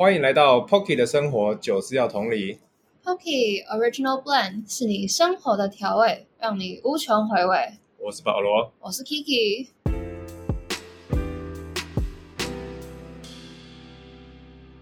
[0.00, 2.58] 欢迎来到 Pocky 的生活，酒是要同理。
[3.04, 7.78] Pocky Original Blend 是你生活的调味，让你无穷回味。
[7.98, 8.72] 我是保罗。
[8.80, 9.68] 我是 Kiki。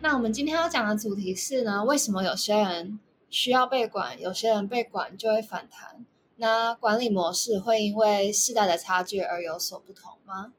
[0.00, 6.06] 那我们今天要讲的主题是呢，为什么有些人需要被管，有些人被管就会反弹？
[6.36, 10.52] 那管理模式会因为世代的差距而有所不同吗？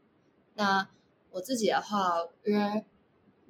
[0.55, 0.89] 那
[1.31, 2.83] 我自己的话，因为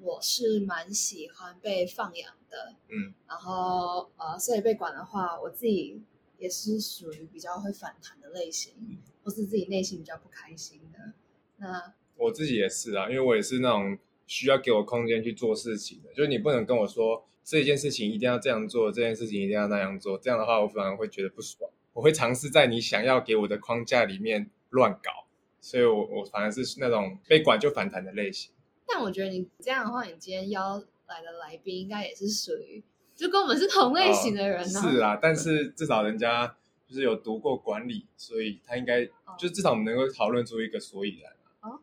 [0.01, 6.01] 我是蛮喜欢被放养的，嗯，然后呃，所以被管的话，我自己
[6.37, 8.73] 也是属于比较会反弹的类型，
[9.23, 11.13] 或是自己内心比较不开心的。
[11.57, 21.69] 那我自己也是啊，因为我也是那种需要给我空间去做事情的，就是你不能跟我说这件事情一定要这样做，这件事情一定要那样做，这样的话我反而会觉得不爽。
[21.93, 25.27] 我会尝试在你想要给我的框架里面乱搞，
[25.59, 28.53] 所以我我反而是那种被管就反弹的类型。
[28.91, 32.83] 但我觉得你这样的话，你今天邀来的来宾应该也是属于
[33.15, 36.55] 就跟我们是同类型的人呢、哦是啊，但是至少人家
[36.87, 41.31] 就是有读过管理，所以他应该哦就至少我们能够讨论出一个所以然。
[41.61, 41.79] 哦，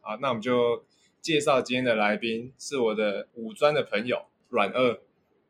[0.00, 0.84] 好，那我们就
[1.20, 5.00] 介绍今天的来宾是我的五专的朋友阮二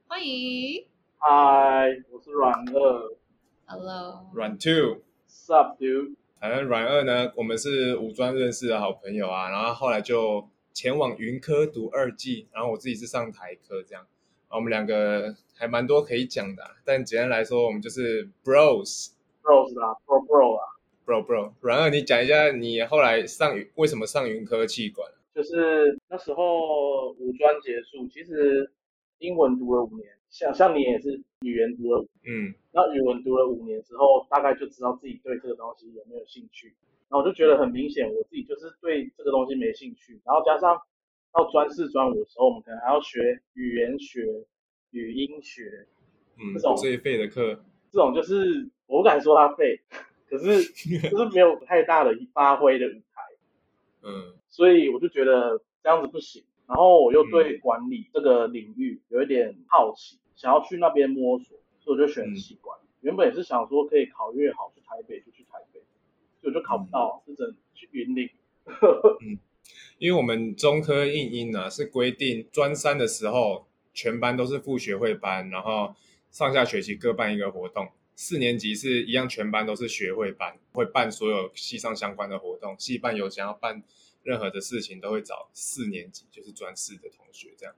[0.06, 0.86] 欢迎
[1.18, 3.16] 嗨，我是阮二
[3.64, 5.02] ，Hello，阮 Two。
[5.28, 6.14] ，Sup dude？
[6.38, 14.06] 反正阮二呢，我们是五专认识的好朋友啊，然后后来就前往云科读二技，然后我自己是上台科这样，
[14.50, 19.08] 我们两个还蛮多可以讲的啊、但简单来说，我们就是 bros。
[19.42, 20.62] bros 啦，bro bro 啦
[21.06, 21.52] ，，bro bro。
[21.62, 25.10] 然后，你讲一下你后来上云为什么上云科气管？
[25.34, 28.70] 就是那时候五专结束，其实
[29.20, 36.74] 英文读了五年，像像你也是语言读了五，嗯那语文读了五年之后，大概就知道自己对这个东西有没有兴趣，
[37.08, 40.80] 然后我就觉得很明显，我自己就是对这个东西没兴趣，然后加上
[41.32, 44.24] 到专四专五的时候，我们可能还要学语言学、
[44.90, 45.86] 语音学，
[46.38, 49.80] 嗯这种，最废的课，这种就是我不敢说它废，
[50.28, 50.64] 可是
[51.10, 53.22] 就是没有太大的发挥的舞台。
[54.02, 56.44] 嗯所以我就觉得这样子不行。
[56.66, 62.76] 然后我又对管理这个领域有一点好奇，想要去那边摸索，所以我就选气管。
[63.02, 65.35] 原本也是想说可以考越好去台北就去
[66.46, 68.28] 结果就考不到，就只能去云林。
[69.98, 75.94] 因为我们中科应英啊是规定专三的时候全班都是副学会班，然后
[76.30, 77.88] 上下学期各办一个活动。
[78.14, 82.76] 四年级是一样，全班都是学会班，会办所有系上相关的活动。
[82.78, 83.82] 系办有想要办
[84.22, 87.74] 任何的事情，都会找四年级，就是专四的同学这样。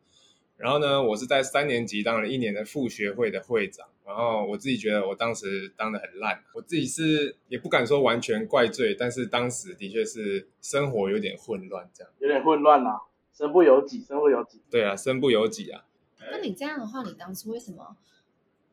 [0.58, 12.12] 然后呢，我是在三年级当了一年的副学会的会长，然后我自己觉得我当时当的很烂，我自己是也不敢说完全怪罪，但是当时的确是生活有点混乱这样。
[12.18, 13.02] 有点混乱啦，
[13.32, 14.60] 身不由己，身不由己。
[14.68, 15.84] 对啊，身不由己啊。
[16.30, 17.96] 那你这样的话，你当初为什么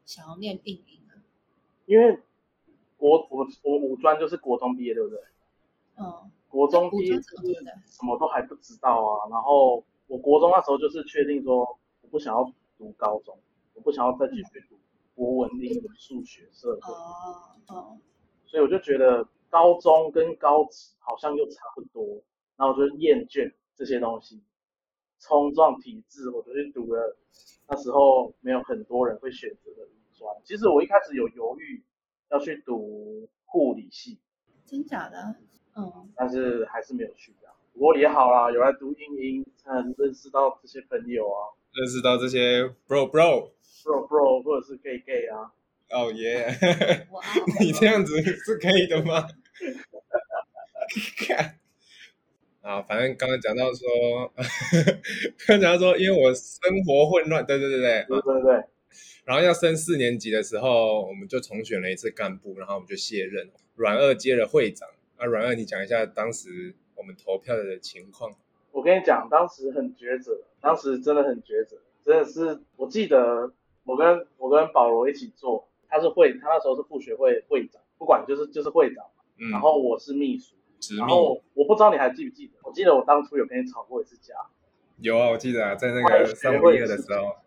[0.06, 1.13] 想要念应英呢？
[1.85, 2.18] 因为
[2.97, 5.19] 国我我五专就是国中毕业，对不对？
[5.97, 9.29] 嗯，国中毕业什么都还不知道啊。
[9.29, 11.59] 然后我国中那时候就是确定说，
[12.01, 12.43] 我不想要
[12.77, 13.38] 读高中，
[13.73, 14.77] 我不想要再继续读
[15.16, 17.97] 国文、英文、数学、社会，哦哦，
[18.45, 22.21] 所以我就觉得高中跟高职好像又差不多，
[22.55, 24.44] 然后我就厌倦这些东西，
[25.19, 27.17] 冲撞体制，我就去读了
[27.67, 30.35] 那时候没有很多人会选择的五专。
[30.44, 31.83] 其实我一开始有犹豫
[32.29, 34.19] 要去读护理系，
[34.65, 35.35] 真假的？
[35.75, 37.33] 嗯，但是还是没有去
[37.80, 41.56] 过也好啦，有来读英英，才能认识到这些朋友啊。
[41.74, 45.52] 认识到这些 bro bro，，bro bro 或者是 gay gay 啊。
[45.91, 46.47] 哦耶，
[47.12, 47.22] 哇，
[47.62, 49.28] 你这样子是可以的吗？
[51.28, 51.59] 看。
[52.62, 54.34] 啊，反正刚刚讲到说，
[55.46, 58.53] 刚刚讲到说，因为我生活混乱，对对对对，对对对，
[59.24, 64.90] 然后要升四年级的时候，我们就重选了一次干部，然后我们就卸任，阮二接了会长。
[65.18, 68.31] 啊，阮二，你讲一下当时我们投票的情况。
[68.72, 73.53] 我跟你讲，当时很抉择，当时真的很抉择，真的是，我记得
[73.86, 80.56] 我跟我跟保罗一起做，他是会，他那时候是副学会会长，不管就是就是会长嘛，嗯，然后我是秘书，
[80.97, 84.33] 然后我不知道你还记不记得，我记得我当初有跟你吵过一次架，
[84.97, 87.38] 有啊，我记得啊，在那个三五一二的时候，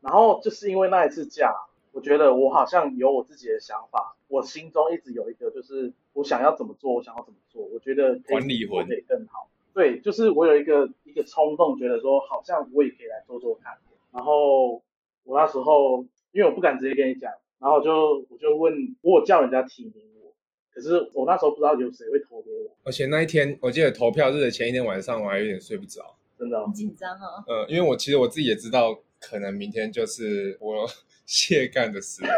[0.00, 1.54] 然后就是因为那一次架，
[1.92, 9.50] 我觉得我好像有我自己的想法，我心中一直有一个就是我想要怎么做，我想要怎么做，我觉得可以管理魂可以更好。
[9.74, 13.76] 对，就是我有一个一个冲动，觉得说好像我也可以来做做看。
[14.10, 14.82] 然后
[15.24, 16.02] 我那时候
[16.32, 20.32] 因为我不敢直接跟你讲，然后就我就问，我有叫人家提名我，
[20.72, 26.16] 可是我那时候不知道有谁会投给我，而且那一天我记得投票日的前一天晚上，我还有点睡不着。
[26.38, 26.72] 真的、哦很。
[26.72, 27.44] 紧张啊。
[27.46, 30.86] 呃，因为我其实我自己也知道，可能明天就是我
[31.26, 32.28] 卸干的时刻。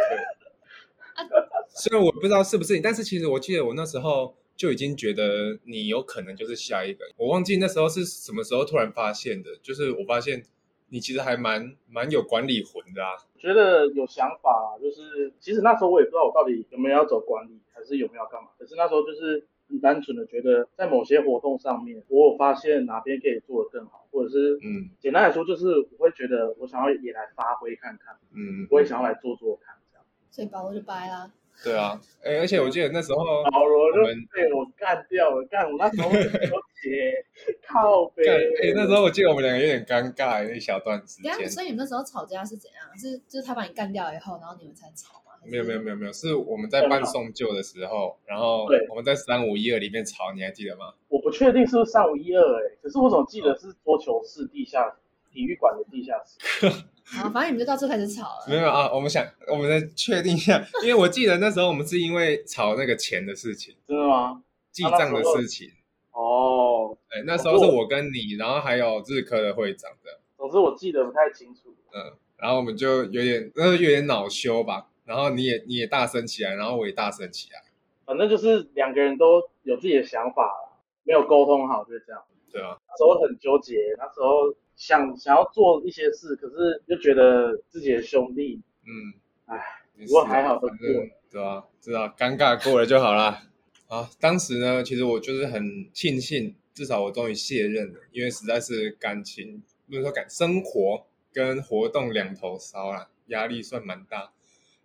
[1.74, 7.04] 虽然我不知道是不是你，但是其实我记得我那时候就已经觉得你有可能就是下一个。
[7.16, 10.42] 我忘记那时候是什么时候突然发现的，就是我发现
[10.90, 13.10] 你其实还蛮蛮有管理魂的啊。
[13.36, 18.50] 觉得有想法，就是其实那时候我也不知道我到底有没有要走管理，还是有没有要干嘛。
[18.56, 25.66] 可是那时候就是很单纯的觉得，在某些活动上面，我有发现哪边可以做得更好，或者是嗯简单来说，就是
[25.98, 30.06] 我会觉得我想要也来发挥看看，嗯，我也想要来做做看这样。
[30.30, 31.30] 所以把我就掰啦。
[31.62, 33.18] 对啊，哎，而且我记得那时候
[33.50, 36.38] 保罗就我们被我干掉了，干我那时候很纠
[36.82, 37.24] 结，
[37.66, 41.48] 靠背干，哎，那时候我记得我们两个有点尴尬那一小段时间。
[41.48, 42.98] 所以你们那时候吵架是怎样？
[42.98, 45.32] 是就是他把你干掉以后，然后你们才吵吗？
[45.46, 50.92] 没有没有没有没有，是我们在办送旧的时候，然后对我们在三五一二里面吵，你还记得吗？
[51.08, 54.96] 我不确定是不是三五一二哎，可是我怎么记得是桌球室地下
[55.30, 56.66] 体育馆的地下室？
[57.06, 58.46] 好，反正你们就到这开始吵了。
[58.48, 64.42] 没有啊，我们想我们再确定一下，因为我记得那时候我们是因为吵那个钱的事情，真的吗？
[64.72, 65.70] 记账的事情。
[66.12, 71.74] 哦，哎，那时候是我跟你，然后还有日科的会长的，总之我记得不太清楚。
[71.92, 77.62] 嗯，然后我们就有点那时候有点恼羞吧，然后你也你也大声起来，然后我也大声起来，
[78.06, 82.22] 反正就是两个人都有自己的想法啦，没有沟通好，就是这样。
[82.50, 89.14] 对啊，那时候很纠结，那时候想想要做一些事，可是又觉得自己的兄弟，嗯，
[89.46, 89.58] 唉，
[89.98, 93.42] 不过还好都过反正对啊，知道尴尬过了就好啦。
[93.88, 104.32] 啊，当时呢，其实我就是很庆幸，至少我终于卸任了，因为实在是感情不是说感生活跟活动两头烧啦，压力算蛮大。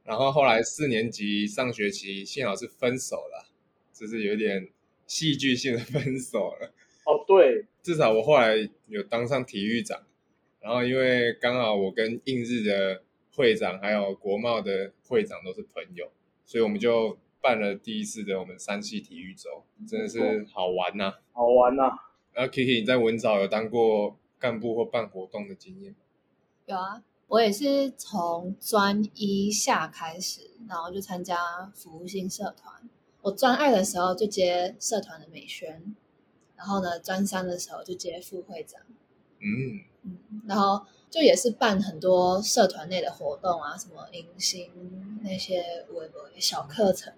[0.03, 3.47] 然后后来四年级上学期，幸好是分手了，
[3.94, 4.69] 就是有点
[5.07, 6.74] 戏剧性的分手了。
[7.06, 10.02] 哦，对，至少我后来有当上体育长，
[10.60, 13.04] 然后因为刚好我跟印日的
[13.36, 16.12] 会长还有国贸的会长都是朋友，
[16.46, 21.84] 所以我们就办了第一次的我们山系体育周，真的是好玩呐、好玩呐、
[22.34, 25.98] 然后 Kiki 你在文藻有当过干部或办活动的经验吗？
[26.66, 32.90] 有啊，我也是从专一下开始，然后就参加服务性社团。
[33.22, 35.96] 我专二的时候就接社团的美宣，
[36.59, 38.81] 然后呢，专三的时候就接副会长。
[39.39, 44.69] 嗯，嗯，然后就也是办很多社团内的活动啊，什么迎新
[45.23, 47.13] 那些微博小课程。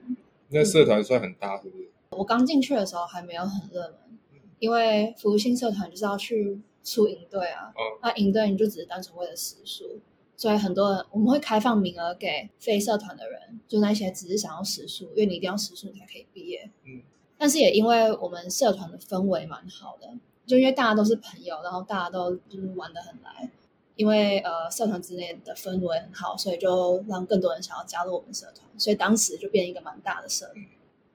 [0.49, 1.89] 那社团算很大是不是？
[2.11, 4.19] 我刚进去的时候还没有很热门，
[4.59, 9.99] 因为服务性社团就是要去出营队啊，哦那营队你就只是单纯为了食宿，
[10.37, 16.69] 所以很多人我们会开放名额给非社团的人，就那些只是想要食宿，因为你一定要食宿你才可以毕业。
[16.83, 17.01] 嗯，
[17.41, 20.07] 但是也因为我们社团的氛围蛮好的，
[20.45, 23.49] 就因为大家都是朋友，然后大家都就是玩的很来。
[23.95, 30.65] 因为呃社团之内的氛围很好，所以就让更多人想要加入我们社团，所以当时就变一个蛮大的社团。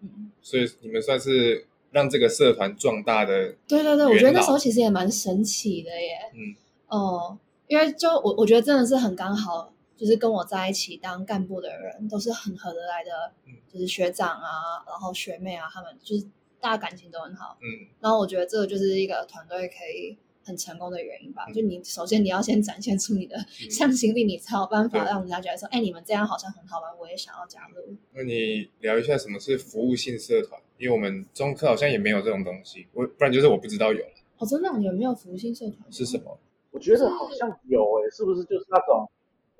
[0.00, 6.18] 嗯，所以你们算是让这个社团壮大的，对对对，我觉得那时候其实也蛮神奇的耶。
[6.34, 6.56] 嗯
[6.88, 7.38] 哦、
[7.68, 13.45] 因为就我我觉得真的是很刚好，就是跟我在一起当干部的人都是很合得来的，嗯
[13.76, 16.24] 就是学长啊，然后学妹啊，他们就是
[16.60, 17.56] 大家感情都很好。
[17.60, 21.44] 嗯然后我觉得这个就是一个团队可以很成功的原因吧。
[21.48, 27.96] 嗯就你首先你要先展现出你的嗯 向心力，你才有办法对让人家觉得说，哎，你们这样好像很好玩，我也想要加入。
[28.14, 30.60] 那你聊一下什么是服务性社团？
[30.78, 34.04] 因为我们中科好像也没有这种东西，我不然就是我不知道有
[34.38, 36.18] 哦，真的，你们没有服务性社团是什？
[36.18, 36.38] 么
[36.70, 39.08] 我觉得好像有诶、是不是就是那种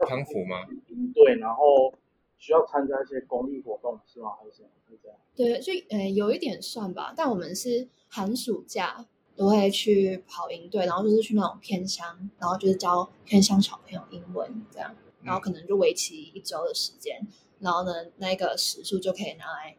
[0.00, 0.66] 康复吗？
[1.14, 1.90] 对，然后
[2.38, 4.30] 需要参加一些公益活动是吗？
[4.38, 4.68] 还是什么？
[4.88, 5.18] 是这样？
[5.34, 17.20] 对，就呃有一点算吧，但我们是寒暑假都会去跑营队，然后就是去那种偏乡，然后就是教偏乡小朋友英文这样，然后可能就为期一周的时间，
[17.60, 19.76] 然后呢那个时数就可以拿来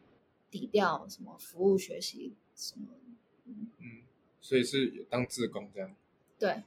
[0.50, 2.86] 抵掉什么服务学习什么，
[3.46, 4.02] 嗯，
[4.40, 5.94] 所以是有当志工这样。
[6.38, 6.62] 对，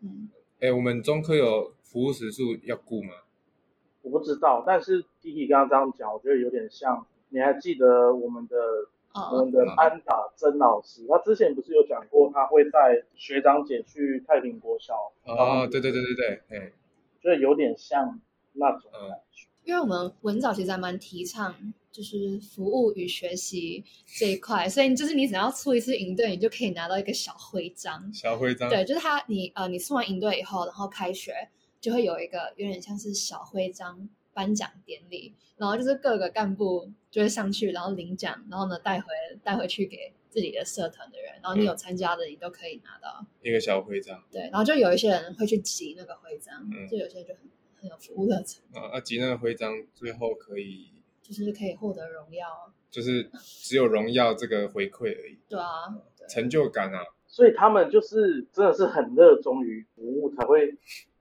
[0.00, 3.12] 嗯，哎，我们中科有服务时数要顾吗？
[4.04, 7.04] 我不知道，但是 Kiki 刚刚这样讲，我觉得有点像。
[7.30, 8.56] 你还记得我们的
[9.12, 14.94] 我哦们的安达曾老师，他之前不是有讲过，他会带学长姐去太平国小
[15.24, 16.72] 哦，对对对对对，哎，
[17.20, 18.20] 就是有点像
[18.52, 19.48] 那种嗯感觉。
[19.64, 21.52] 因为我们文藻其实还蛮提倡
[21.90, 28.12] 就是服务与学习这一块，所以就是你只要出一次营队，你就可以拿到一个小徽章。
[28.12, 31.32] 小徽章，对，就是他，你呃，你送完营队以后，然后开学
[31.84, 39.06] 就会有一个有点像是小徽章颁奖典礼，然后就是各个干部就会上去，然后领奖，然后呢带回
[39.42, 43.22] 带回去给自己的社团的人，然后你有参加的，你都可以拿到。
[43.42, 44.24] 一个小徽章。
[44.32, 46.88] 对，然后就有一些人会去集那个徽章，嗯。
[46.88, 47.42] 就有些人就很
[47.76, 50.88] 很有服务热忱，啊，啊，集那个徽章最后可以
[51.20, 52.72] 就是可以获得荣耀。
[52.90, 60.72] 就是只有荣耀这个回馈而已，对啊，对成就感啊，所以他们就是真的是很热衷于服务，才会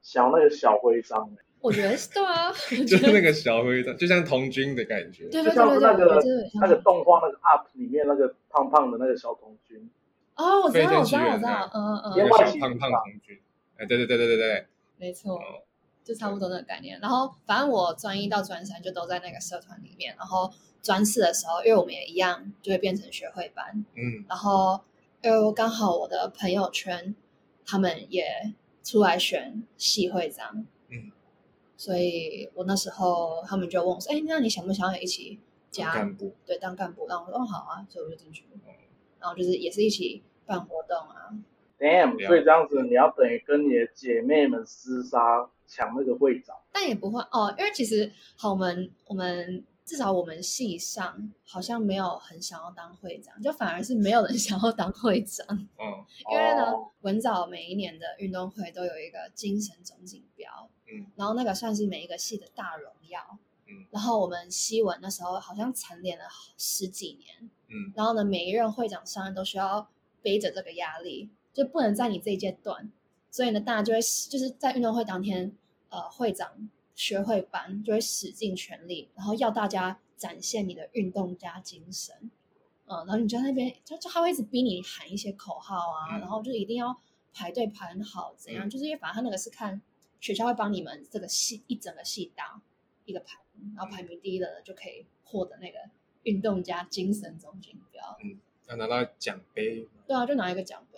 [0.03, 1.27] 想要那个小徽章。
[1.60, 2.51] 我觉得是对啊，
[2.86, 5.29] 就是那个小徽章，就像童军的感觉。
[5.29, 6.22] 就像是那个
[6.62, 9.89] 那个动画那个 UP 里面那个胖胖的那个小童军，
[10.36, 13.39] 哦，我知道，我知道，我知道啊，嗯嗯嗯，那个小胖胖童军，
[13.77, 14.67] 哎，对对对对对对，
[14.98, 15.36] 没错。
[15.38, 15.63] 哦，
[16.03, 17.00] 就差不多那个概念。
[17.00, 24.25] 然后反正我专一到专三就都在那个社团里面，然后专四的时候，因为我们也一样就会变成学会班，嗯。
[24.27, 24.81] 然后
[25.22, 27.15] 又刚好我的朋友圈
[27.65, 31.11] 他们也出来选系会长，嗯，
[31.77, 35.39] 所以我那时候他们就问我说：“哎，那你想不想要一起
[35.71, 38.43] 加干部，对当干部？”然后我说：“哦，好啊。”所以我就进去，
[39.19, 41.31] 然后就是也是一起办活动啊
[41.79, 46.55] ，Damn，所以这样子你要等于跟你的姐妹们厮杀抢那个会长。
[46.73, 55.45] 但也不会哦，因为其实好，我们我们至少我们系上好像没有很想要当会长，就反而是没有人 想要当会长。
[55.49, 63.37] 嗯 因为呢哦，文藻每一年的运动会都有一个精神总锦标，嗯，然后那个算是每一个系的大荣耀，
[63.67, 66.25] 嗯，然后我们西文那时候好像蝉联了
[66.57, 67.91] 十几年，嗯。
[67.95, 69.89] 然后呢，每一任会长上任都需要
[70.21, 72.91] 背着这个压力，就不能在你这一届断，
[73.29, 75.55] 所以呢，大家就会就是在运动会当天，
[75.89, 82.15] 呃，会长学会班就会使尽全力，然后要大家展现你的运动家精神，
[82.85, 86.95] 嗯，然后你就在那边，就就他会一直逼你喊一些口号啊，嗯然后就一定要
[87.33, 88.67] 排队排很好，怎样？
[88.67, 89.81] 嗯就是因为反正他那个是看
[90.19, 92.62] 学校会帮你们这个系一整个系打
[93.05, 95.77] 一个排名，然后排名第一的就可以获得那个
[96.23, 98.17] 运动家精神总锦标。
[98.23, 100.97] 嗯要拿到奖杯，对啊，就拿一个奖杯。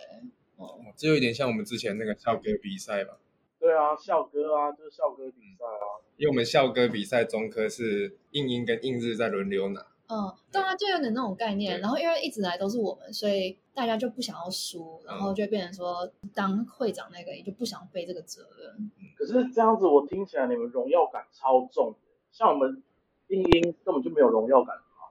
[0.56, 3.18] 哦，哦这有一点像我们之前那个校歌比赛吧，
[3.66, 5.98] 对啊，校歌啊，就是校歌比赛啊。
[6.18, 11.80] 因为我们校歌比赛中科是硬英跟硬日在轮流拿，嗯，对啊，就有点那种概念。
[11.80, 18.92] 然后因为一直来都是我们，所以大家就不想要输，然后就变成说当会长那个也就不想背这个责任。
[19.18, 21.98] 可是这样子我听起来你们荣耀感超重的，
[22.32, 22.84] 像我们
[23.30, 25.10] 英英根本就没有荣耀感啊，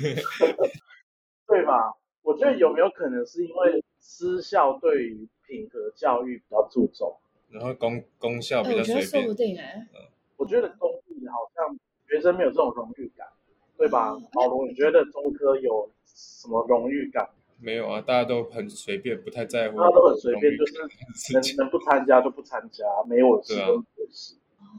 [1.46, 1.92] 对吧？
[2.22, 7.18] 我觉得有没有可能是因为私校对于品格教育比较注重？
[7.52, 9.86] 然后功功效哎，比我觉得较随便，说不定哎、
[10.36, 11.78] 我觉得公立好像
[12.08, 13.26] 学生没有这种荣誉感，
[13.76, 14.22] 对吧哦？
[14.32, 17.28] 保罗，你觉得中科有什么荣誉感？
[17.58, 24.34] 没有啊，大家都很随便，不太在乎，大家都很随便，就是，能 能不参加就不参加，没我的事对啊跟你的事，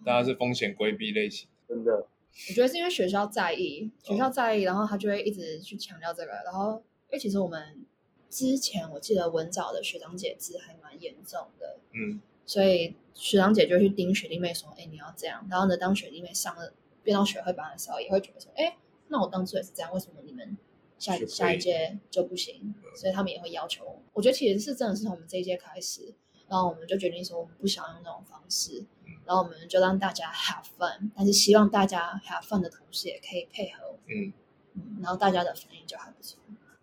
[0.05, 2.07] 大家是风险规避类型，真的。
[2.49, 6.31] 我觉得是因为学校在意，学校在意，然后他就会一直去强调这个。
[6.43, 7.85] 然后，因为其实我们
[8.27, 20.57] 之前我记得文藻的学长姐制还蛮严重的，嗯所以学长姐就去盯学弟妹说：“哎，你要这样。”然后呢，当学弟妹上了变到学会班的时候，也会觉得说：“哎，那我当初也是这样，为什么你们
[20.97, 24.01] 下下一届就不行？”所以他们也会要求我。
[24.13, 26.13] 我觉得其实是真的是从我们这一届开始，
[26.47, 28.85] 然后我们就决定说我们不想用那种方式，
[29.25, 34.33] 然后我们就让大家 have fun，但是希望大家 have fun 的同时也可以配合我们，嗯，
[34.75, 36.39] 嗯，然后大家的反应就还不错。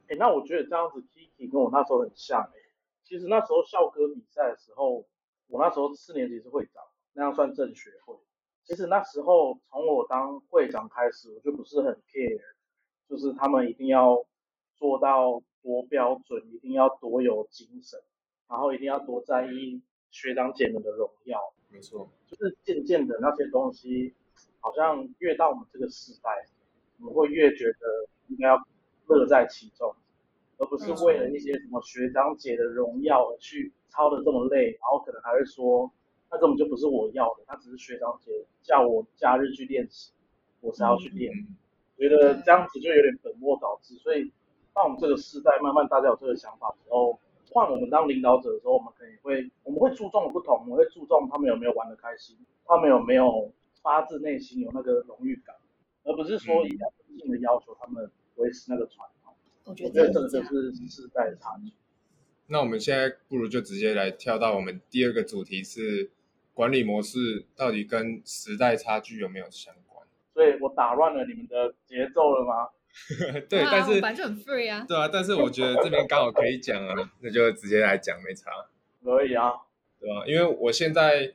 [0.09, 2.59] 哎，那我觉得这样子 Kiki 跟我那时候很像哎、
[3.05, 5.05] 其实那时候校歌比赛的时候，
[5.50, 8.14] 我那时候四年级是会长，那样算正学会。
[8.62, 12.40] 其实那时候从我当会长开始，我就不是很 care，
[13.09, 14.25] 就是他们一定要
[14.76, 18.00] 做到多标准，一定要多有精神，
[18.49, 21.52] 然后一定要多在意学长姐们的荣耀。
[21.69, 24.14] 没错，就是渐渐的那些东西，
[24.61, 26.30] 好像越到我们这个时代，
[26.99, 28.57] 我们会越觉得应该要
[29.07, 29.95] 乐在其中，
[30.61, 35.90] 而不是为了一些什么学长姐的荣耀而去操的这么累，然后可能还会说，
[36.31, 38.31] 那根本就不是我要的，那只是学长姐
[38.62, 40.12] 叫我假日去练习，
[40.61, 41.33] 我才要去练。
[41.35, 41.57] 嗯
[42.00, 44.33] 觉得这样子就有点本末倒置，所以
[44.73, 53.52] 当我们这个时代慢慢大家有这个想法之后，换我们当领导者的时候，我们可能会我们会注重不同，我们会注重他们有没有玩得开心，他们有没有
[53.83, 55.55] 发自内心有那个荣誉感，
[56.05, 59.20] 而不是说一定要硬性的要求他们维持那个传统。
[59.64, 60.29] 我觉得这个。
[60.29, 61.73] 就是世代的差距。
[62.47, 66.11] 那我们现在不如就直接来跳到我们第二个主题是
[66.52, 70.05] 管理模式到底跟时代差距有没有相关？
[70.35, 72.69] 所以我打乱了你们的节奏了吗？
[73.49, 74.85] 对，啊但是反正很 free 啊。
[74.88, 78.50] 对啊，但是我觉得这边刚好可以讲啊，那就直接来讲没差，
[79.05, 79.52] 可以啊，
[80.00, 80.26] 对吧？
[80.26, 81.35] 因为我现在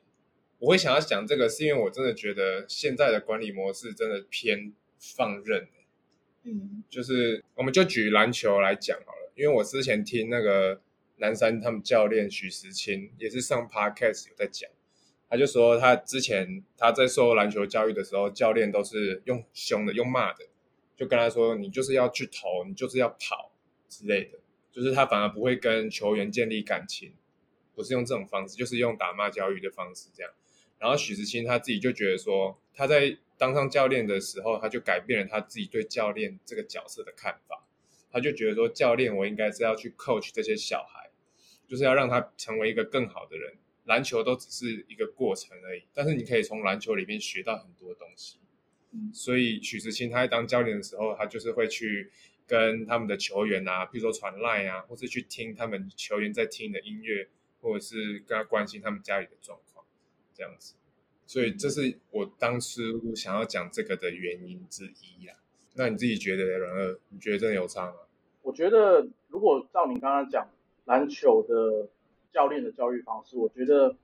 [0.60, 5.70] 我会想要讲这个，是因为我真的觉得现在的管理模式真的偏放任。
[6.46, 10.80] 嗯就是我们就举篮球来讲好了，因为我之前听那个
[11.18, 14.70] 南山他们教练许时清也是上 podcast 有在讲，
[15.28, 20.46] 他就说他之前他在受篮球教育的时候，教练都是用凶的、用骂的，
[20.96, 23.52] 就跟他说你就是要去投，你就是要跑
[23.90, 24.38] 之类的，
[24.72, 27.14] 就是他反而不会跟球员建立感情，
[27.74, 30.32] 不是用这种方式，就是用打骂教育的方式这样。
[30.86, 37.65] 然后许志清他自己就觉得说他在当上教练的时候，他就改变了他自己对教练这个角色的看法。
[38.12, 41.10] 他就觉得说，教练我应该是要去 coach 这些小孩，
[41.68, 43.56] 就是要让他成为一个更好的人。
[43.86, 48.38] 篮球都只是一个过程而已，但是你可以从篮球里面学到很多东西。
[49.12, 52.12] 所以许志清他在当教练的时候，他就是会去
[52.46, 57.27] 跟他们的球员啊，比如说传赖啊，或是去听他们球员在听的音乐，
[57.60, 59.64] 或者是跟他关心他们家里的状况，
[60.36, 60.75] 这样子。
[61.25, 62.84] 所以这是我当时
[63.15, 65.34] 想要讲这个的原因之一呀。
[65.74, 67.96] 那你自己觉得，然二，你觉得真的有差吗？
[68.44, 70.48] 我觉得，如果照你刚刚讲
[70.86, 71.89] 篮球的
[72.32, 73.98] 教练的教育方式，我觉得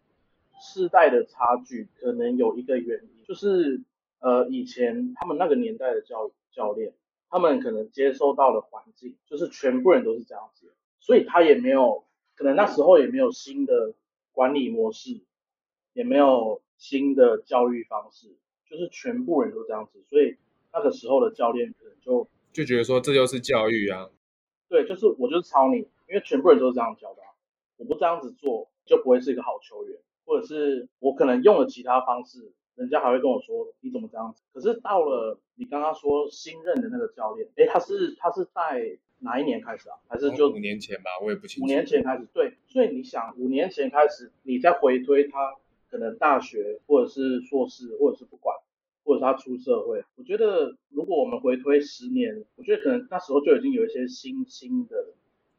[0.60, 3.82] 世代的差距可能有一个原因，就是
[4.20, 6.94] 呃，以前他们那个年代的教教练，
[7.30, 12.04] 他们可能接受到的环境就是全部人都是这样子，所以他也没有
[12.36, 13.94] 可能那时候也没有新的
[14.34, 15.22] 管理模式，
[15.94, 18.36] 也没有新的教育方式，
[18.70, 20.38] 就是全部人都这样子，所以
[20.74, 24.10] 那个时候的教练可能就就觉得说这就是教育啊。
[24.70, 27.22] 对，就是我就是抄你，因为全部人都是这样教的，
[27.78, 34.42] 我不这样子做就不会是一个好球员，或者是我可能用了其他方式，人家还会跟我说你怎么这样子。
[34.54, 39.98] 可是到了你刚刚说新任的那个教练，哎，他是他是在哪一年开始啊？
[40.08, 41.12] 还是就五年前吧？
[41.22, 41.66] 我也不清楚。
[41.66, 45.58] 五年前开始，对，所以你想五年前开始，你再回推他
[45.92, 48.56] 可能大学或者是硕士或者是不管。
[49.04, 55.16] 或者是他出社会，我觉得如果我们回推十年，我觉得可能那时候就已经有一些新兴的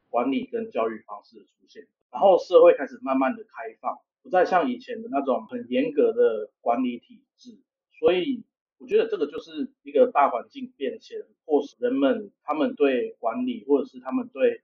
[0.08, 7.58] 管理跟教育方式出现，然后社会开始慢慢的开放，不再像以前的那种很严格的管理体制，
[7.98, 8.44] 所以
[8.78, 14.62] 我觉得这个就是一个大环境变迁，或是人们他们对管理或者是他们对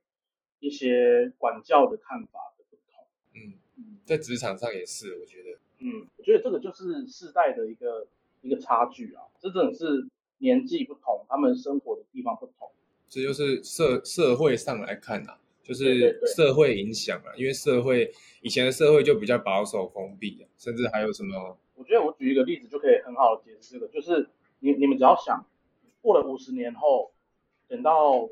[0.61, 2.48] 一些管教的看法。
[4.09, 8.07] 在职场上也是，我觉得，嗯，我觉得这个就是世代的一个。
[8.41, 12.71] 一个差距啊，这真的是年纪不同，他们生活的地方不同。
[13.09, 18.09] 这就是社社会上来看啊，就是社会影响啊，因为社会
[18.41, 21.57] 以前的社会就比较保守封闭啊，甚至还有什么？
[21.75, 25.45] 我觉得我举一个例子就可以很好的解释这个，就是你你们只要想，
[25.99, 27.11] 过了五十年后，
[27.67, 28.25] 等到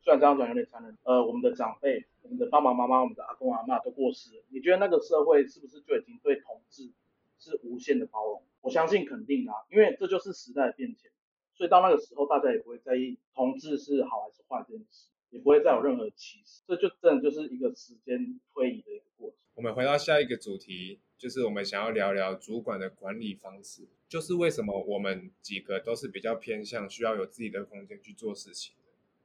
[0.00, 6.92] 虽然这样讲有点残忍，呃，我们的长辈、我们的爸爸妈妈、我们的阿公阿妈都过世了，你觉得那个社会是不是就已经对统治
[7.38, 8.42] 是无限的包容？
[8.60, 11.10] 我相信肯定啊，因为这就是时代的变迁，
[11.54, 19.38] 所以到那个时候，大家也不会在意同志是好还是坏这件事，也不会再有任何歧视，这就真的就是一个时间推移的一个过程。
[19.54, 28.74] 我们回到下一个主题，就是我们想要聊聊主管的管理方式，就是为什么我们几个都是比较偏向需要有自己的空间去做事情，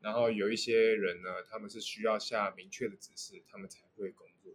[0.03, 4.53] 然后有一些人呢，他们是需要下明确的指示，他们才会工作。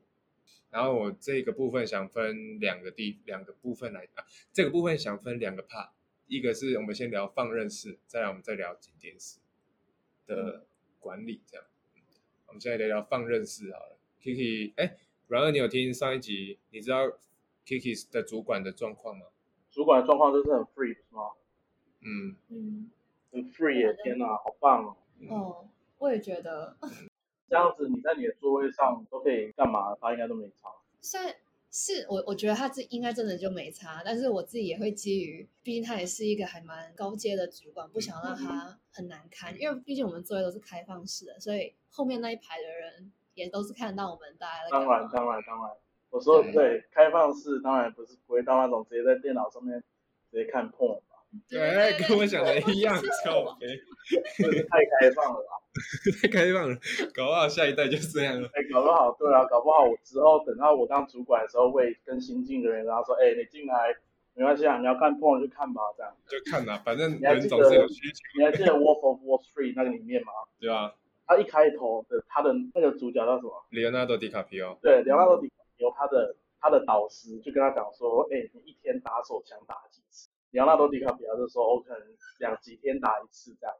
[0.71, 5.89] 然后我这个部分想分两个地两个部分来啊，这个部分想分两个 part，
[6.27, 9.39] 一个是我们先聊放任式，再来我们再聊紧点式
[10.27, 10.67] 的
[11.01, 11.67] 管理，这样。
[12.47, 13.99] 我们现在聊聊放任式好了。
[14.23, 16.59] Kiki，哎，然而你有听上一集？
[16.71, 17.07] 你知道
[17.65, 19.27] Kiki 的主管的状况吗？
[19.71, 21.23] 主管的状况就是很 free 是吗？
[22.01, 22.91] 嗯嗯，
[23.33, 23.97] 很 free 耶！
[24.05, 24.97] 天哪，好棒哦！
[25.29, 26.77] 哦，我也觉得。
[27.51, 29.97] 这样子，你在你的座位上都可以干嘛？
[30.01, 30.69] 他应该都没差。
[31.01, 31.35] 算
[31.71, 34.03] 是我，我觉得他这应该真的就没差。
[34.05, 39.59] 但是我自己也会基于，毕竟他也是一个还蛮高阶的主管，不想让他很难堪。
[39.59, 44.71] 因为毕竟我们座位都是开放式的，所以后面那一排的人也都是看到我们大家的。
[44.71, 45.71] 当然，当然，当然。
[46.11, 49.83] 我说对，开放式当然不是不会到那种直接在电脑上面
[50.31, 51.08] 直接看破吧？
[51.49, 53.67] 对，跟我想的一样，臭肥，
[54.39, 55.61] 这是太开放了吧？
[56.23, 56.77] 太开放了，
[57.15, 58.49] 搞不好下一代就这样了。
[58.55, 63.95] 哎，搞不好，对啊，搞不好我之后等到我当主管的时候，会跟新进的人，然后说，哎，你进来
[64.35, 66.13] 没关系啊，你要看破了就看吧，这样。
[66.29, 68.39] 就看啊，反正人总是有需求。
[68.39, 70.33] 你还记得《Wolf of Wall Street》那个里面吗？
[70.59, 70.93] 对啊。
[71.27, 73.53] 他一开头的他的那个主角叫什么？
[73.69, 74.79] 里奥纳多·迪卡皮奥。
[74.81, 79.98] 对，里奥纳多·迪卡皮奥，他的他的导师就跟他讲说，哎，你一天打手枪打几次？
[80.51, 82.07] 里奥纳多·迪卡比奥就说，我可能
[82.41, 83.75] 两几天打一次这样。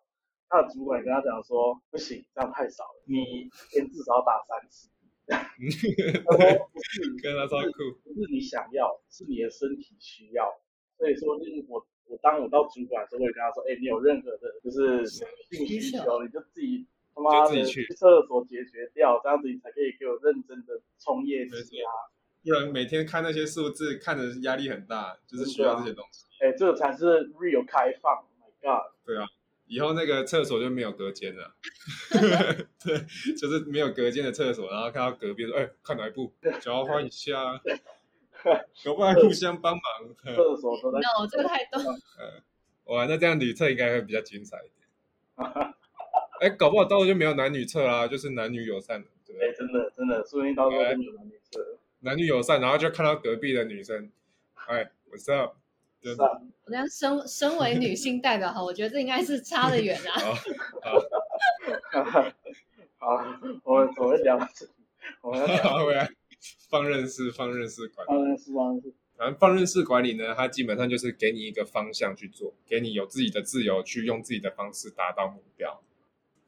[0.51, 4.89] 他的主管跟他讲说：“不行，这样太少了，你一天至少打三次。”
[5.29, 6.41] 他说
[6.73, 10.49] ：“不是， 跟他说酷，不是你想要，是你的身体需要。
[10.97, 21.93] 所以说，就是我我当我到主管的时候，我也跟他说：，哎，你有任何的就是性需求，你就自己他妈的去厕所解决掉，这样子你才可以给我认真的冲业绩啊！
[22.49, 26.25] 不然每天看那些数字，看着压力很大，就是需要这些东西。
[26.41, 28.93] 哎，这个才是 real 开放，My God！
[29.05, 29.27] 对啊，
[29.67, 31.55] 以后那个厕所就没有隔间了，
[32.83, 37.61] 对，就是没有隔间的厕所，然后看到隔壁说，哎，看哪一部，交换一下，
[38.83, 40.15] 可不可以互相帮忙？
[40.35, 41.83] 厕所都在 no，这个太多。
[42.95, 45.75] 哇，那这样女厕应该会比较精彩一点。
[46.41, 49.59] 哎，搞不好到时候就没有男女厕啦，就是男女友善的，对不？
[49.59, 51.78] 真的真的，说不定到时候真的有男女厕。
[52.01, 54.11] 男女友善，然后就看到隔壁的女生，
[54.67, 55.57] 哎，我知道，
[56.01, 60.21] 真的，是啊，我这样身身为女性代表哈，我觉得这应该是差得远啊。
[60.83, 60.99] 好，
[62.99, 63.15] 好，
[63.65, 64.67] 我们我们聊到这，
[65.23, 66.09] 我们要讲好，回来
[66.69, 68.11] 放任式，放任式管理。
[68.11, 75.83] 放任式放任式，反正放任式管理呢，它基本上就是给你一个方向去做，给你有自己的自由去用自己的方式达到目标。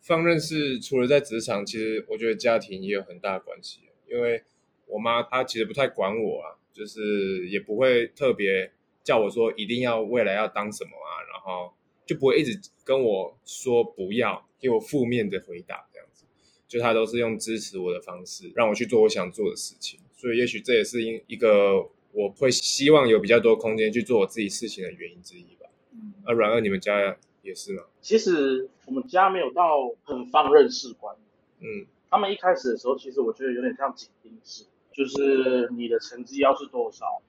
[0.01, 4.45] 放任式除了在职场，其实我觉得家庭也有很大的关系，因为
[4.91, 8.73] 我妈她其实不太管我啊，就是也不会特别
[9.03, 11.73] 叫我说一定要未来要当什么啊，然后
[12.05, 16.25] 就不会一直跟我说不要，给我负面的回答这样子。
[16.69, 20.01] 就她都是用支持我的方式，让我去做我想做的事情。
[20.17, 25.67] 所以也许这也是因一个我会希望有比较多空间去做我自己事情的原因之一吧。
[25.93, 27.85] 嗯啊，软二你们家也是吗？
[28.01, 31.21] 其实我们家没有到很放任式管理。
[31.67, 37.23] 嗯他们一开始的时候，其实我觉得有点像紧盯式，就是你的成绩要是多少，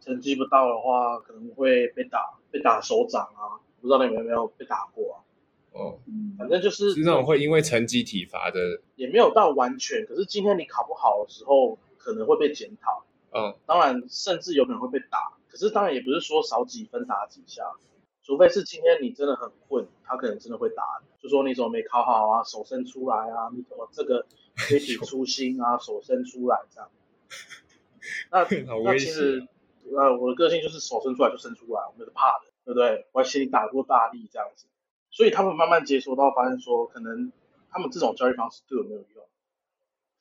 [0.00, 3.60] 成绩不到的话，可能会被打，被打手掌啊。
[3.80, 5.16] 不知道你们有没有被打过啊？
[5.72, 8.80] 哦，嗯反正就是是那种会因为成绩体罚的。
[8.96, 15.32] 也没有到完全，可是今天你考不好的时候，可能会被检讨，嗯，当然甚至有可能会被打。
[15.48, 17.62] 可是当然也不是说少几分打几下，
[18.22, 24.24] 除非是今天你真的很混，他可能真的会打你，就说你怎么没考好啊，手伸出来啊，你怎么这个
[24.56, 26.90] 推体粗心啊，手伸出来这样。
[28.30, 28.46] 那
[28.84, 29.48] 那其实险。
[29.96, 33.06] 呃，我的个性就是手伸出来就伸出来，我没得怕的，对不对？
[33.12, 34.66] 我还嫌你打过大力这样子，
[35.10, 37.30] 所以他们慢慢接收到，发现说可能
[37.70, 39.26] 他们这种教育方式对我没有用，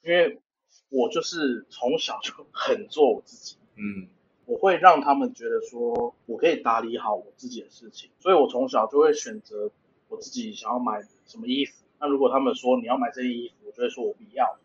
[0.01, 0.41] 因为
[0.89, 4.09] 我就是从小就很做我自己，嗯
[4.45, 9.71] 我会让他们觉得说我可以打理好我自己的事情，所以我从小就会选择
[10.09, 11.85] 我自己想要买什么衣服。
[11.99, 14.57] 那如果他们说你要买这件衣服，我就会说我不要，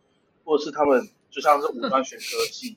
[0.45, 2.77] 或者是他们就像是五专选科系，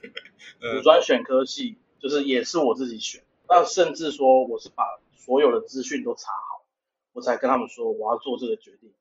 [0.60, 4.84] 五呃专选科系就是也是我自己选，那甚至说我是把
[5.16, 6.64] 所有的资讯都查好，
[7.12, 8.92] 我才跟他们说我要做这个决定，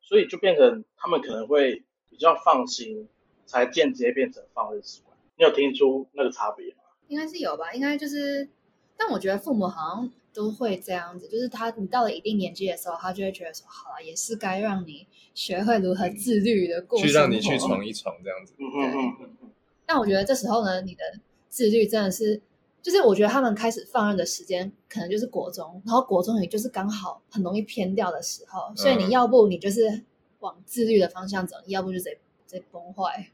[0.00, 3.08] 所以就变成他们可能会比较放心，
[3.46, 5.16] 才间接变成放任式管。
[5.36, 6.82] 你有听出那个差别吗？
[7.08, 8.48] 应该是有吧，应该就是，
[8.96, 18.54] 但我觉得父母好像都会这样子，就是他你到了一定年纪的时候，他就会觉得说，好了，也是该让你学会如何自律的过生活，去让你去闯一闯这样子。
[18.58, 19.50] 嗯哼哼哼哼，
[19.84, 21.02] 但我觉得这时候呢，你的
[21.48, 22.40] 自律真的是，
[22.80, 29.10] 就是我觉得他们开始放任的时间可能就是国中，然后国中也就是刚好很容易偏掉的时候，所以你嗯。
[29.10, 30.02] 要不你就是
[30.40, 33.30] 往自律的方向走，你要不就直接直接崩坏，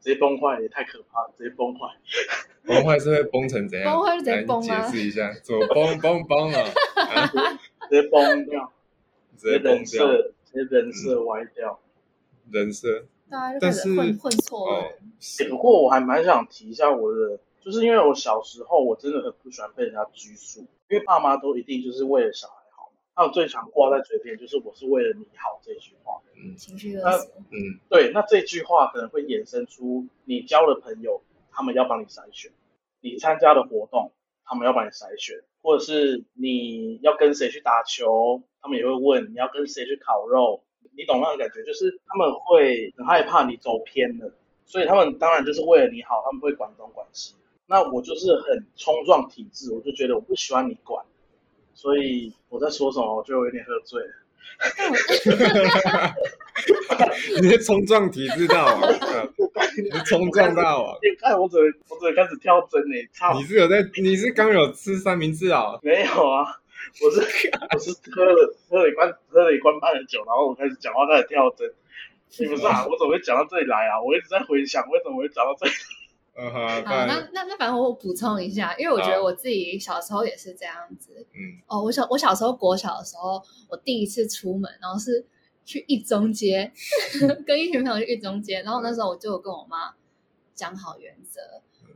[0.00, 1.88] 直接崩坏也太可怕了，直接崩坏。
[2.64, 3.92] 崩坏是会崩成怎样？
[3.94, 6.64] 崩坏是直接崩啊解释一下，怎么 崩崩崩啊？
[6.96, 7.26] 啊
[7.90, 8.72] 直接崩掉，
[9.36, 11.80] 直接崩人掉设，直接人设歪掉。
[12.50, 14.92] 人设大家就但是开始混混错哦人。
[15.20, 22.59] 欸不过我还蛮想提一下我的，就是因为我小时候我真的很不喜欢被人家拘束，因为爸妈都一定就是为了小孩好嘛，
[23.14, 26.20] 他们最常挂在嘴边就是我是为了你好这句话。
[26.36, 27.02] 嗯情绪勒
[27.50, 32.50] 嗯对，那这句话可能会衍生出你交的朋友，他们要帮你筛选；
[33.00, 34.12] 你参加的活动，
[34.44, 40.62] 他们要帮你筛选，或者是你要跟谁去打球，他们也会问你要跟谁去烤肉。
[40.96, 44.32] 你懂那种感觉，就是他们会很害怕你走偏了，
[44.64, 47.34] 所以他们当然就是为了你好，他们会管东管西。
[47.66, 51.04] 那我就是很冲撞体制，我就觉得我不喜欢你管，
[51.80, 54.12] 所以我在说什么，我就有点喝醉了。
[57.40, 59.24] 你是冲撞体质大王，啊
[59.82, 60.94] 你是冲撞大王。
[61.00, 63.32] 你看我怎么我怎么开始跳针呢、操！
[63.40, 63.82] 你是有在？
[64.02, 65.78] 你是刚有吃三明治啊？
[65.82, 66.44] 没有啊，
[67.02, 67.22] 我是
[67.72, 71.72] 我是喝了喝了一罐喝了一罐半的酒，然后我开始讲话开始跳针。
[72.40, 72.84] 你不是啊？
[72.86, 74.02] 我怎么会讲到这里来啊？
[74.02, 75.72] 我一直在回想，为什么会讲到这里？
[76.48, 81.26] 好，那那那反正我补充一下，因为我觉得我自己小时候也是这样子。
[81.34, 85.26] 嗯哦，我小我小时候国小的时候，我第一次出门，然后是
[85.64, 86.72] 去一中街，
[87.46, 89.94] 跟一群朋友去一中街，然后那时候我就跟我妈
[90.54, 91.40] 讲好原则，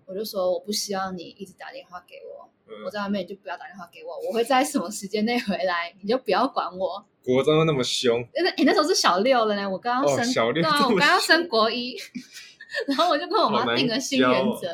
[0.07, 2.48] 我就说我不希望你一直打电话给我，
[2.85, 7.04] 我嗯，在外面你就不要打电话给我，我会在什么时间内回来，你就不要管我。
[7.24, 11.96] 国中都那么凶，那诶那时候是小六了呢，我刚刚哦升，小六对啊，我刚刚升国一，
[12.88, 14.68] 然后我就跟我妈定了新原则，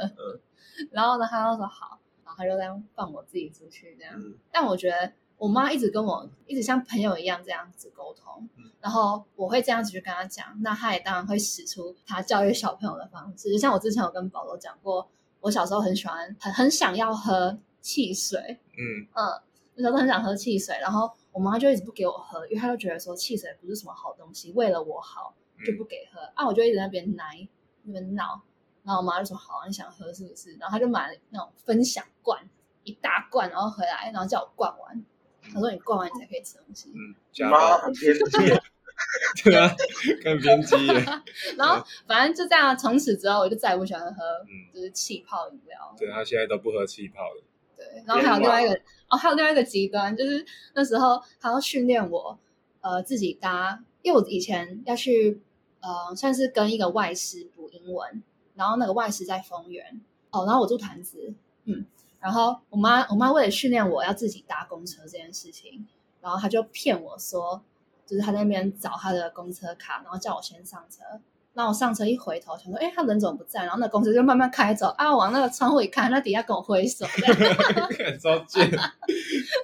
[0.93, 4.15] 然后呢，她就说好，然后她就这样放我自己出去这样。
[4.17, 4.35] 嗯。
[4.51, 8.71] 但我觉得我妈一直跟我一直像朋友一样这样子沟通，嗯。
[8.81, 15.09] 然后我会这样子去跟她讲，那她也当然会使出她教育小朋友的方式，就像我之前有跟保罗讲过，
[15.41, 19.41] 我小时候很喜欢很很想要喝汽水，嗯，嗯，
[19.75, 25.35] 那时候很想喝汽水，然后我妈就一直不给我喝，因为她就觉得说汽水不是什么好东西，为了我好
[25.67, 27.47] 就不给喝、啊，我就一直在那边奶
[27.85, 28.41] 那边闹，
[28.85, 30.53] 然后我妈就说好、啊，你想喝是不是？
[30.61, 32.43] 然后她就买了那种分享罐，
[32.85, 35.05] 一大罐，然后回来，然后叫我灌完，
[35.53, 38.61] 她说你灌完你才可以吃东西，嗯，你家妈，很偏激，
[39.45, 39.75] 对啊，
[40.23, 40.77] 更偏激，
[41.57, 47.43] 然后反正就这样，从此之后我就再也不喜欢喝嗯，就是气泡饮料，对她现在都不喝气泡了，
[47.77, 48.75] 对，然后还有另外一个
[49.09, 52.39] 哦，还有另外一个极端，就是那时候他要训练我，
[52.81, 55.41] 呃，自己搭，因为我以前要去，
[55.81, 58.23] 呃，算是跟一个外师补英文，
[58.55, 61.33] 然后那个外师在丰原，哦，然后我住潭子，
[61.65, 61.85] 嗯，
[62.21, 65.87] 然后我妈我妈为了训练我要自己搭公车这件事情，
[66.21, 67.63] 然后她就骗我说，
[68.07, 71.21] 就是她在那边找她的公车卡，然后叫我先上车。
[71.53, 73.63] 然后我上车一回头，想说，哎，他人怎么不在？
[73.63, 78.71] 然后那公车就慢慢开走啊，往那个窗户一看，那底下跟我挥手，这样看超贱，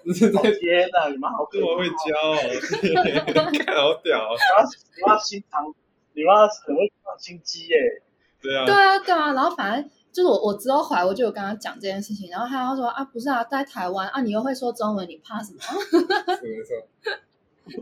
[0.04, 1.94] 这是在天哪，你们好这么会教
[2.26, 2.34] 哦，
[3.64, 4.36] 看好屌哦，
[4.96, 5.72] 你妈心肠，
[6.16, 7.76] 你妈很会放心机耶。
[8.40, 15.58] 对啊对，啊，对啊，然后反正就是我，我之后回来我就有跟他讲这件事情，然后他就说啊，不是啊，在台湾啊，你又会说中文，你怕什么？
[15.60, 16.88] 怎么说？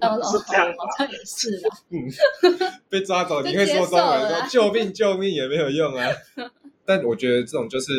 [0.00, 2.72] 然后我说是这样好，好像也是啦。
[2.88, 6.08] 被抓走，你会说中文，啊说 救命救命也没有用啊。
[6.86, 7.92] 但我觉得这种就是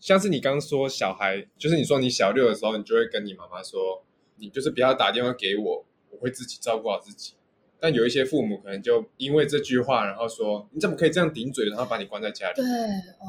[0.00, 4.02] 像是你刚刚说小孩，就是你说你小六的时候，你就会跟你妈妈说，
[4.36, 7.34] 你就是不要打电话给我，我会自己照顾好自己。
[7.80, 13.24] 但有一些父母可能就因为这句话，然后说你怎么可以这样顶嘴，然后把你关在家里对，哦，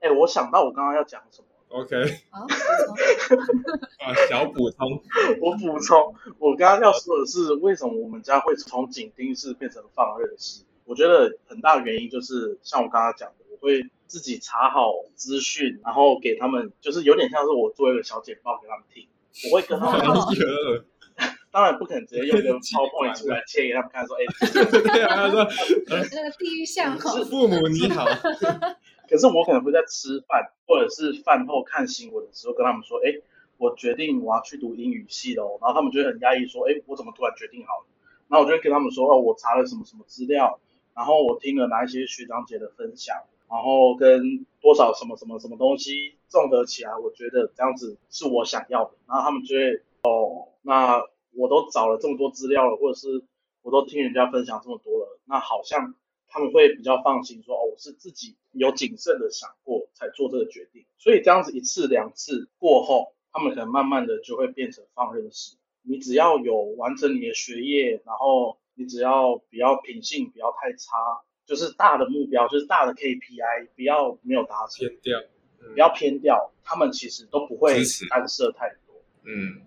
[0.00, 1.96] 哎，我想到我刚刚要讲什么，？OK
[2.30, 5.02] 啊，小补充，
[5.40, 10.62] 我补充，我刚刚要说的是，为什么我们家会从紧盯式变成放任式？
[10.84, 19.06] 我觉得很大的原因就是像我刚刚讲的，我会自己查好资讯，然后给他们，就是有点像是我做一个小简报给他们听。
[19.50, 20.26] 我会跟他们， 哦
[21.58, 24.22] 当然不可能直接用个奇怪 PowerPoint 出来切给他们看，说，哎、
[24.94, 25.44] 对啊，他说
[25.88, 28.06] 那个地狱巷口，父母你好，
[29.10, 33.10] 可是我可能会在吃饭或者是饭后看新闻的时候跟他们说，哎，
[33.56, 37.86] 我决定我要去读英语系了哦，然后他们就会很压抑说，哎，我怎么突然决定好了？
[38.28, 40.60] 然后我就会跟他们说，哦，我查了什么什么资料，
[40.94, 43.16] 然后我听了哪一些学长姐的分享，
[43.50, 53.24] 然后跟多少什么什么什么东西综合起来，我觉得这样子是我想要的，然后他们就会，哦，那我都找了这么多资料了，或者是
[53.62, 55.94] 我都听人家分享这么多了，那好像
[56.28, 65.56] 他们会比较放心说，哦，我是自己有谨慎的想过才做这个决定，所以这样子一次两次过后，他们可能慢慢的就会变成放任式。
[65.82, 75.20] 你只要有完成你的学业，然后你只要比较品性不要太差，就是大的目标，就是大的 KPI 不要没有达成，偏掉，
[75.72, 79.00] 不要偏掉，他们其实都不会干涉太多。
[79.22, 79.62] 嗯，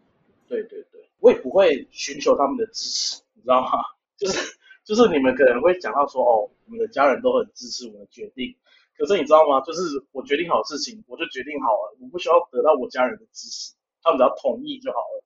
[0.47, 0.90] 对对对，
[1.21, 3.69] 我也不会寻求他们的支持，你知道吗？
[4.17, 4.37] 就是
[4.83, 8.53] 就是你们可能会讲到说，哦，我们的家人都很支持我的决定，
[8.97, 9.61] 可是你知道吗？
[9.61, 9.81] 就是
[10.11, 15.23] 我决定好事情，我就决定好了，我不需要得到我家人的支持，他们只要同意就好了。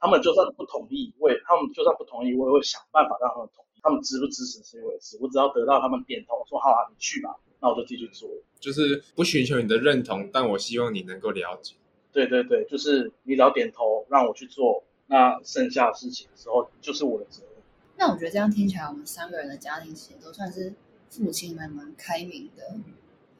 [0.00, 3.80] 他们就算不同意，我也他们就算不同意，我也会想办法让他们同意。
[3.82, 8.28] 他们支不支持是一回事，我只要得到他们点头，说好啊，你去吧，那我就继续做。
[8.60, 11.74] 就是不寻求你的认同，但我希望你能够了解。
[12.12, 17.52] 对对对，就是你只要点头让我去做，那剩下的事情的时候就是我的责任。
[17.96, 20.72] 那我觉得这样听起来，我们三个人的家庭其实都算是
[21.10, 22.76] 父母亲们蛮开明的。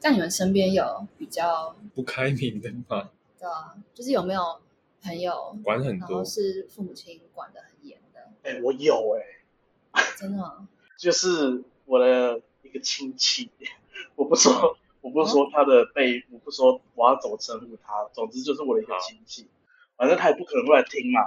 [0.00, 4.60] 在你们身边有比较不开明的吗，对啊，就是有没有
[5.02, 8.20] 朋友，管很多然后，是父母亲管的很严的？
[8.42, 10.68] 哎，我有哎、真的吗？
[10.96, 13.50] 就是我的一个亲戚，
[14.14, 19.48] 我不说，我不说他的辈，我不说我要怎么称呼他，总之就是我的一个亲戚，
[19.96, 21.20] 反正他也不可能会来听嘛，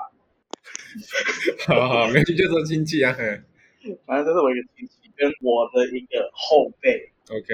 [1.67, 3.15] 好好，没事就说亲戚啊。
[4.05, 7.47] 反正这是我一个亲戚，跟我的一个后辈，OK。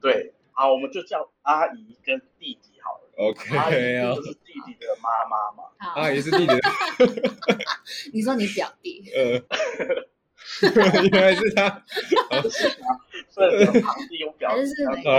[0.00, 3.10] 对，好，我们就叫阿姨跟弟弟好了，
[3.58, 5.64] 阿姨 OK 啊就，是弟弟的妈妈嘛，
[5.96, 6.60] 阿姨是弟弟的，
[8.12, 9.42] 你说你表弟，呃，
[11.10, 11.82] 原来是他。
[13.34, 14.62] 不能讲堂弟有表弟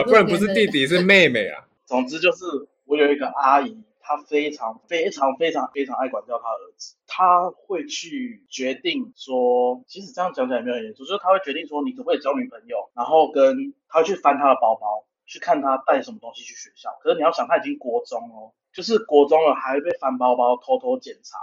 [0.05, 1.67] 不然不是弟弟是妹妹啊。
[1.85, 2.45] 总之就是
[2.85, 3.77] 我有一个阿姨，
[4.07, 16.89] 他非常非常非常非常爱管教他儿子，他会去决定说，其实这样讲起来没有很严肃，就是他会决定说你可不可以交女朋友，然后跟他会去翻他的包包，去看他带什么东西去学校。
[17.01, 21.37] 可是你要想，他已经国中哦，就是国中了，还会被翻包包，偷偷检查，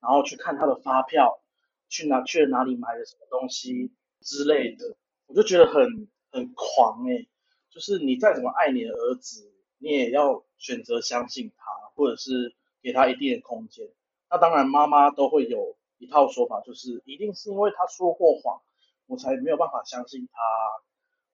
[0.00, 1.40] 然后去看他的发票，
[1.88, 4.96] 去哪去哪里买了什么东西之类的，
[5.26, 7.28] 我就觉得很很狂诶、
[7.70, 11.64] 就是你再怎么爱你的儿子，你也要选择相信他，
[11.96, 13.88] 或者是给他一定的空间。
[14.30, 18.60] 那当然，妈妈都会有一套说法，就是一定是因为他说过谎，
[19.06, 20.38] 我才没有办法相信他，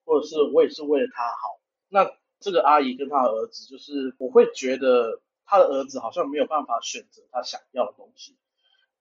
[0.05, 1.59] 或者是我也是为了他好。
[1.89, 8.37] 那这个阿姨跟她儿子，就是我会觉得他的儿子好像没有办法选择他想要的东西，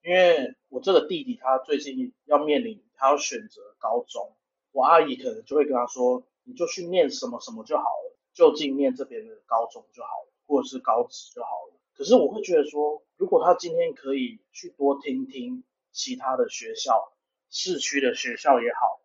[0.03, 4.37] 因为我这个弟弟他最近要面临他要选择高中，
[4.73, 8.06] 我阿姨可能就会跟他说，你就去念什么什么就好了，
[8.37, 11.81] 就近念这边的高中就好了，或者是高职就好了。
[11.95, 17.15] 可是我会觉得说，如果他今天可以去多听听其他的学校，
[17.49, 19.01] 市区的学校也好，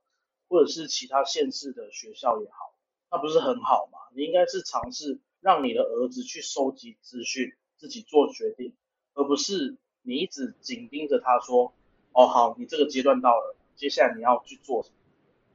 [0.50, 2.76] 或者是其他县市的学校也好，
[3.10, 4.00] 那不是很好吗？
[4.14, 8.76] 你应该是尝试让你的儿子去收集资讯，自己做决定，
[9.14, 11.74] 而不是你一直紧盯着他说，
[12.12, 14.96] 哦好，你这个阶段到了，接下来你要去做什么？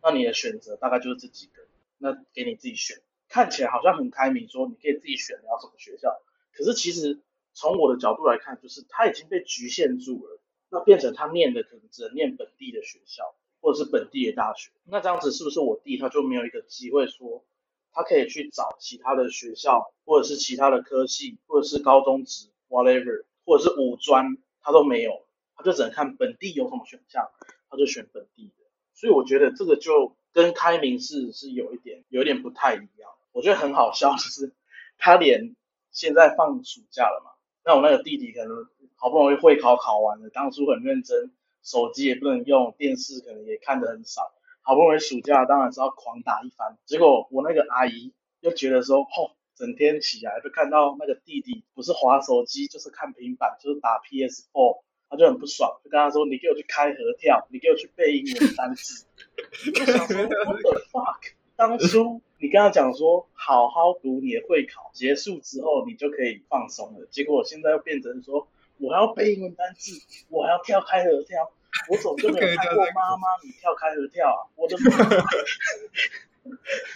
[0.03, 1.67] 那你的选择大概就是这几个，
[1.99, 3.03] 那给你自己选。
[3.29, 6.21] 看起来好像很开明，说你可以自己选你要什么学校，
[6.53, 7.21] 可是其实
[7.53, 14.71] 从我的角度来看，就是他已经被局限住了，那变成他念的可能只能念本地的学校，或者是本地的大学。
[14.85, 17.45] 那这样子是不是我弟他就没有一个机会说，
[17.93, 27.29] 他可以去找其他的学校，或者是其他的科系，或者是高中职 whatever，或者是五专，他都没有，他就只能看本地有什么选项，
[27.71, 28.65] 他就选本地的。
[28.95, 33.11] 所以我觉得这个就跟开明式是有一点有一点不太一样。
[33.37, 34.55] 我觉得很好笑，就是
[34.97, 35.55] 他连
[35.91, 37.33] 现在放暑假了嘛，
[37.67, 41.31] 那我那个弟弟可能好不容易会考考完了，当初很认真，
[41.63, 46.79] 手机也不能用，电视可能也看得很少，好不容易暑假当然是要狂打一番。
[46.87, 59.05] 结果我那个阿姨又觉得说，吼、整天起来就看到那个弟弟不是滑手机就是看平板，就是打 PS4，他就很不爽，就跟他说：“你给我去开合跳，你给我去背英文单词。
[59.79, 61.36] ”我想说，What the fuck？
[61.57, 67.07] 当初你跟他讲说，好好读你的会考，结束之后你就可以放松了。
[67.11, 68.47] 结果现在又变成说，
[68.79, 69.93] 我还要背英文单词，
[70.29, 71.51] 我还要跳开合跳，
[71.91, 74.53] 我总就没有看过妈妈你跳开合跳啊！
[74.55, 74.77] 我的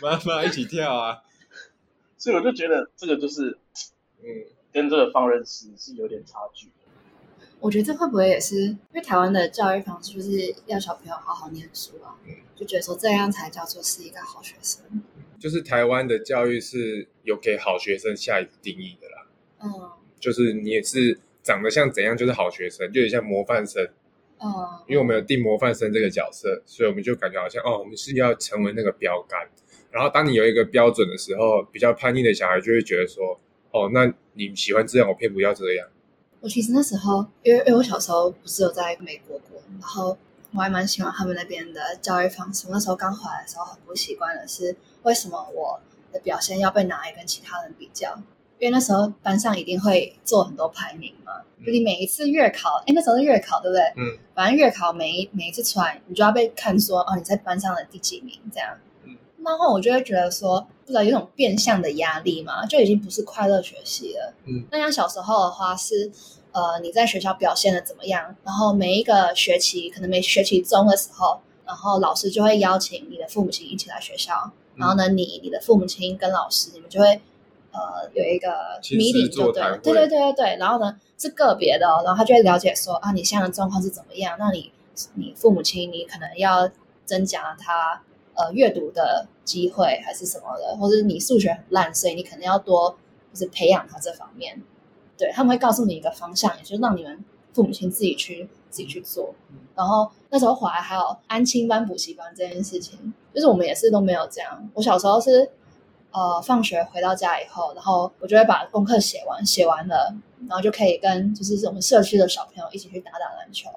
[0.03, 0.11] 妈！
[0.11, 1.23] 妈妈一起跳啊。
[2.19, 3.59] 所以我就觉得这个就是
[4.19, 4.27] 嗯，
[4.73, 6.71] 跟这个放任式是有点差距。
[7.61, 12.17] 我觉得这会不会也是因为台湾的教育方式就是要小朋友好好念书啊，
[12.57, 14.83] 就觉得说这样才叫做是一个好学生。
[15.39, 19.27] 就是台湾的教育是有给好学生下一个定义的啦，
[19.63, 23.87] 嗯就是你也是长得像怎样就是好学生，就有点像模范生。
[24.43, 24.49] 嗯，
[24.87, 29.39] 因为我们有定模范生这个角色，所以我们就感觉好像哦，我们是要成为那个标杆。
[29.91, 33.39] 然后当你有一个标准的时候，比较叛逆的小孩就会觉得说，
[33.71, 35.87] 哦，那你喜欢这样，我偏不要这样。
[36.41, 40.17] 我其实那时候，因为因为我小时候不是有在美国过，然后
[40.53, 42.67] 我还蛮喜欢他们那边的教育方式。
[42.67, 45.79] 我那时候刚回来的时候，很不习惯的是为什么我
[46.13, 48.17] 的表现要被拿来跟其他人比较？
[48.59, 51.33] 因为那时候班上一定会做很多排名嘛，
[51.65, 53.83] 就你每一次月考，哎，那时候是月考对不对？
[53.97, 58.77] 嗯，反正月考每一每一次出来，你就要被看说哦你在班上的第几名这样。
[59.41, 64.35] 嗯，然后我就会觉得说，不知道有种变相的压力嘛，就已经不是快乐学习了。
[64.47, 66.11] 嗯，那像小时候的话是，
[66.53, 68.35] 呃，你在学校表现的怎么样？
[68.45, 77.21] 然后每一个学期，可能每学期中的时候，然后老师就会邀请你的父母亲一起来学校，然后呢，你你的父母亲跟老师，你们就会
[77.73, 84.37] 呃有一个亲师 meeting 就对了，对对对对对，然后呢是个别的、哦，然后他就会了解说啊，你现在的状况是怎么样？
[84.39, 84.73] 那你
[85.15, 86.69] 你父母亲你可能要
[87.05, 88.03] 增加他
[88.41, 92.97] 呃阅读的机会还是什么的，或者你数学很烂，所以你可能要多
[93.33, 94.63] 就是培养他这方面。
[95.19, 97.23] 对他们会告诉你一个方向，也就是让你们
[97.53, 99.35] 父母亲自己去自己去做。
[99.75, 104.71] 然后那时候回来还有安亲班、补习班这件事情，就是我们也是都没有这样。
[104.73, 105.51] 我小时候是
[106.11, 110.15] 呃放学回到家以后，然后我就会把功课写完，写完了，
[110.49, 113.69] 然后就可以跟就是我们社区的小朋友一起去打打篮球。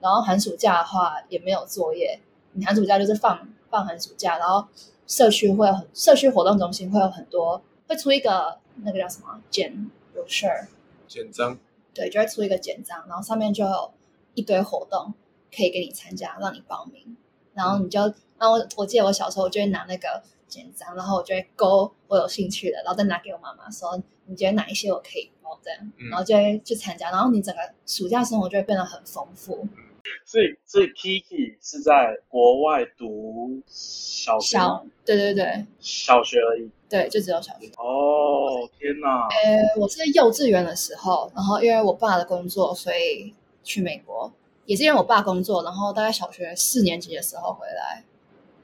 [0.00, 2.20] 然后寒暑假的话也没有作业，
[2.54, 4.66] 你寒暑假就是放放寒暑假，然后
[5.06, 10.66] 社区会有很社区活动中心会有很多会出一个那个叫什么简 brochure，
[11.06, 11.58] 简章，
[11.92, 13.92] 对，就会出一个简章，然后上面就有
[14.34, 15.12] 一堆活动
[15.54, 17.16] 可以给你参加，让你报名，
[17.52, 18.00] 然后你就
[18.38, 26.08] 然后我我记得我小时候，我就会拿那个简章，然后我就会勾我有兴趣的，然后再拿给我妈妈说，你觉得哪一些我可以报这样，嗯。
[26.08, 29.66] 然后就会去参加，然后你整个暑假生活就会变得很丰富。
[30.24, 36.70] 所以所以 Kiki 是在国外读小学小，对对对小学而已。
[36.88, 37.66] 对，就只有小学。
[37.78, 39.26] 哦，天哪！
[39.28, 43.34] 呃，我是幼稚园的时候，然后因为我爸的工作，所以
[43.64, 44.32] 去美国，
[44.66, 48.04] 也是因为我爸工作，然后大概小学四年级的时候回来。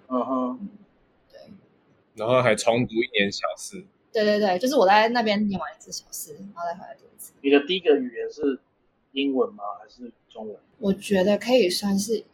[0.08, 0.68] 嗯哼，
[1.32, 1.40] 对
[2.14, 3.82] 然后还重读一年小四，
[4.12, 7.32] 对对对，就是我在那边念完一次小四，然后再回来读一次。
[7.40, 8.60] 你的第一个语言是
[9.12, 9.64] 英文吗？
[9.80, 10.56] 还是中文？
[10.78, 12.24] 我觉得可以算是，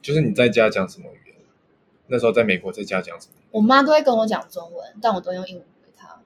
[0.00, 1.36] 就是你在家讲什么语言？
[2.06, 3.34] 那时候在美国在家讲什么？
[3.50, 6.22] 我妈都会跟我讲中文，但我都用英文回她。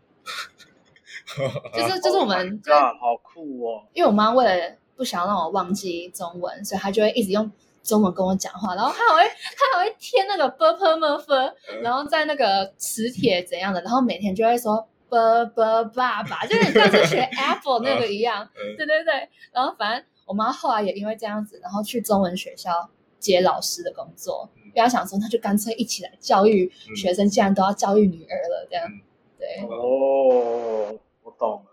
[1.73, 3.83] 就是 就是我们 Oh God，好酷哦！
[3.95, 7.51] 因为我妈为了不想让我忘记中文，所以她就会一直用
[7.83, 11.35] 中文跟我讲话，然后她还会她还会贴那个 b p m f，
[11.83, 15.17] 然后在那个磁铁怎样的，然后每天就会说 b
[15.55, 18.45] b 爸爸，就是像是学 Apple 那个一样。
[18.55, 29.01] 嗯对对对，然后反正我妈后来也因为这样子，然后去中文学校接老师的工作，嗯不要想说，那就干脆一起来教育嗯学生，既然都要教育女儿了，这样嗯
[29.39, 29.67] 对。
[29.69, 31.71] 哦，我懂了。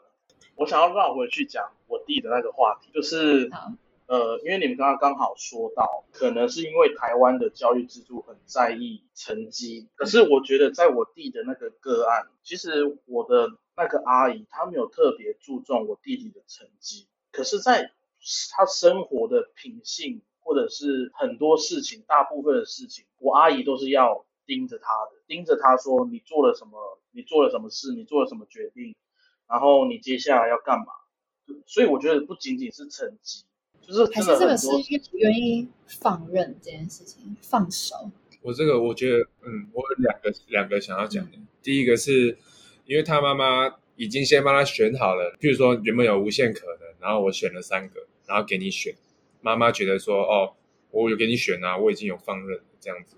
[0.56, 3.50] 我想要绕回去讲我弟的那个话题，就是
[4.06, 17.92] 呃，因为你们刚刚刚好说到，可能是因为台湾的教育制度很在意成绩，可是我觉得在我弟的那个个案，其实我的那个阿姨她没有特别注重我弟弟的成绩，可是在
[18.52, 28.96] 他生活的品性或者是很多事情，大部分的事情，我阿姨都是要盯着他的，盯着他说你做了什么，你做了什么事，你做了什么决定，
[29.48, 30.86] 然后你接下来要干嘛。
[31.66, 33.44] 所以我觉得不仅仅是成绩，
[33.82, 34.68] 就是还是这个是
[35.14, 37.96] 愿意放任这件事情，放手。
[38.42, 41.38] 我这个我觉得，嗯，我有两个两个想要讲的。
[41.62, 42.38] 第一个是
[42.86, 48.96] 因为他妈妈已经先帮他选好了，譬如说原本有无限可能，然后我选了三个，然后给你选，
[49.42, 50.56] 妈妈觉得说，哦，
[50.92, 53.18] 我有给你选啊，我已经有放任这样子。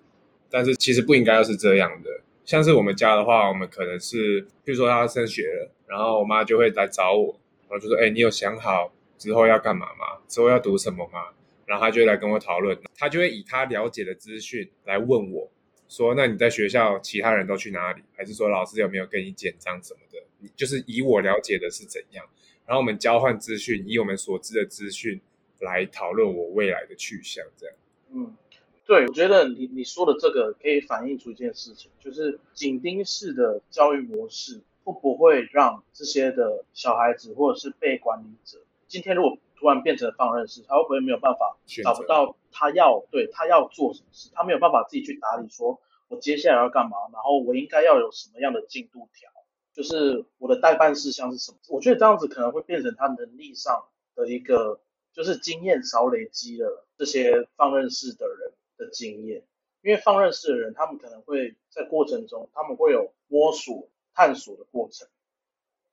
[0.50, 2.10] 但是其实不应该要是这样的。
[2.44, 7.40] 像是我们家的话，我们可能是，譬如说他升学了，然后我妈就会来找我，
[7.70, 10.18] 然后就说，哎，你有想好之后要干嘛吗？
[10.28, 11.28] 之后要读什么吗？
[11.68, 15.48] 然后他就会来跟我讨论，他就会以他了解的资讯来问我，
[15.88, 18.02] 说那你在学校其他人都去哪里？
[18.18, 20.18] 还是说老师有没有跟你简章什么的？
[20.40, 22.26] 你就是以我了解的是怎样，
[22.66, 25.20] 然后我们交换资讯，以我们所知的资讯
[25.60, 27.76] 来讨论我未来的去向，这样。
[28.12, 28.36] 嗯，
[28.86, 49.32] 对，我觉得你你说的这个可以反映出一件事情，就是紧盯式的教育模式会不会让这些的小孩子或者是被管理者，今天如果突然变成放任式，他会不会没有办法找不到他要对他要做什么事，他没有办法自己去打理说，我接下来要干嘛，然后我应该要有什么样的进度条，
[49.74, 51.58] 就是我的代办事项是什么？
[51.70, 54.80] 我觉得这样子可能会变成他能力上的一个，
[55.12, 59.44] 就是经验少累积了这些放任式的人的经验，
[59.82, 65.08] 因为放任式的人，他们可能会在过程中，他们会有摸索、探索的过程，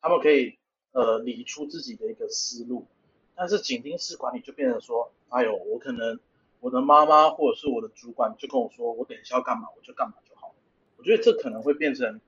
[0.02, 0.58] 他们可以
[0.92, 2.86] 呃理出自己的一个思路，
[3.34, 6.20] 但是紧盯式管理就变成说，哎呦，我可能
[6.60, 10.54] 我的妈妈或者是我的主管就跟我说，我等一下要干嘛，我就干嘛就好了。
[10.98, 12.20] 我觉得这可能会变成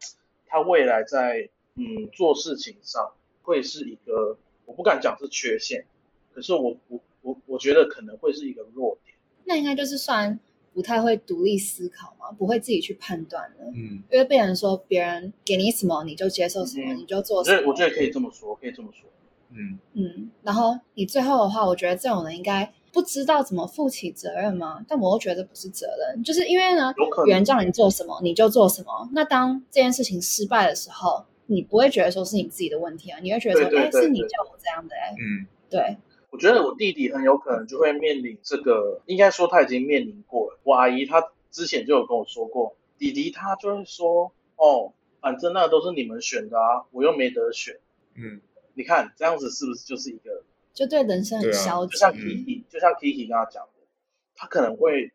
[0.52, 3.10] 他未来在嗯做事情上
[3.42, 4.36] 会是一个，
[4.66, 5.86] 我不敢讲是缺陷，
[6.34, 9.16] 可是我我我我觉得可能会是一个弱点。
[9.44, 10.38] 那应该就是算
[10.74, 17.56] 不太会独立思考嘛，不会自己去判断的，嗯，因为被人说别人给你什么你就接受什么，嗯你就做我什么。
[17.56, 19.08] 觉得我觉得可以这么说，可以这么说。
[19.54, 24.84] 嗯，嗯，然后你最后的话，我觉得这种人应该不知道怎么负起责任吗？
[24.86, 29.08] 但我又觉得不是责任，就是因为呢，有可能别人叫你做什么你就做什么。
[29.12, 35.96] 那当这件事情失败的时候，你不会觉得说是你自己的问题啊，你会觉得说，哎，是你叫我这样的、哎，嗯，对，
[36.30, 40.58] 我觉得我弟弟很有可能就会面临这个，应该说他已经面临过了。
[40.62, 47.78] 我阿姨她之前就有跟我说过，弟弟他就会说，哦，反正那都是你们选的啊，我又没得选。
[48.14, 48.40] 嗯，
[48.74, 50.44] 你看这样子是不是就是一个，
[50.74, 51.92] 就对人生很消极。
[51.92, 53.86] 就像嗯 Kiki，、就像 Kiki 跟他讲的，
[54.34, 55.12] 他可能会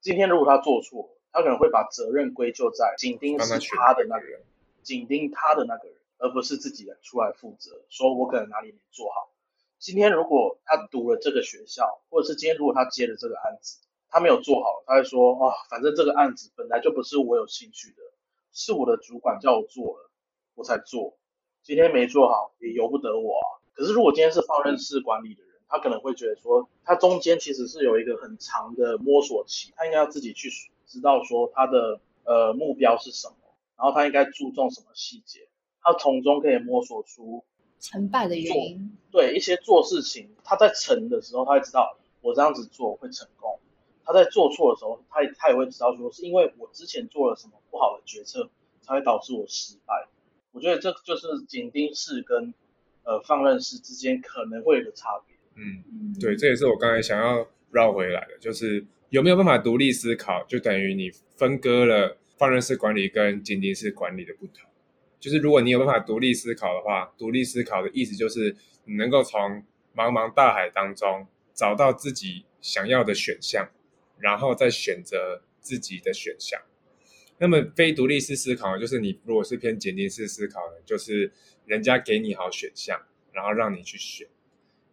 [0.00, 4.42] 今天如果他做错，他可能会把责任归咎在紧盯是帮他的那个人。
[4.82, 9.32] 紧盯他的那个人，而不是自己人出来负责，说我可能哪里没做好。
[9.80, 18.02] 今天如果他读了这个学校，或者是今天如果他接了这个案子，他没有做好，他会说啊、反正这个案子本来就不是我有兴趣的，
[18.52, 20.10] 是我的主管叫我做了，
[20.54, 21.18] 我才做。
[21.64, 23.55] 今天没做好，也由不得我啊。
[23.76, 30.48] 可是如果今天是放任式管理的人，他可能会觉得说，他中间其实是有一个很长的摸索期，他应该要自己去
[30.86, 33.36] 知道说他的呃目标是什么，
[33.76, 35.48] 然后他应该注重什么细节，
[35.82, 37.44] 他从中可以摸索出
[37.78, 38.96] 成败的原因。
[39.10, 43.58] 对一些做事情，他在成的时候，他会知道我这样子做会成功；
[44.04, 48.48] 他在做错的时候，他他也会知道说是因为我之前做了什么不好的决策，
[48.80, 50.08] 才会导致我失败。
[50.52, 52.54] 我觉得这就是紧盯式跟
[53.06, 55.34] 呃放任式之间可能会有的差别。
[55.54, 64.68] 嗯，对，这也是我刚才想要绕回来的，就是有没有办法独立思考，就等于你分割了放任式管理跟紧盯式管理的不同。
[65.18, 68.54] 就是如果你有办法独立思考的话，独立思考的意思就是
[68.84, 69.40] 你能够从
[69.94, 73.66] 茫茫大海当中找到自己想要的选项，
[74.18, 76.60] 然后再选择自己的选项。
[77.38, 81.30] 那么非独立式思考，就是你如果是偏紧盯式思考的，就是
[81.66, 83.00] 人家给你好选项，
[83.32, 84.26] 然后让你去选。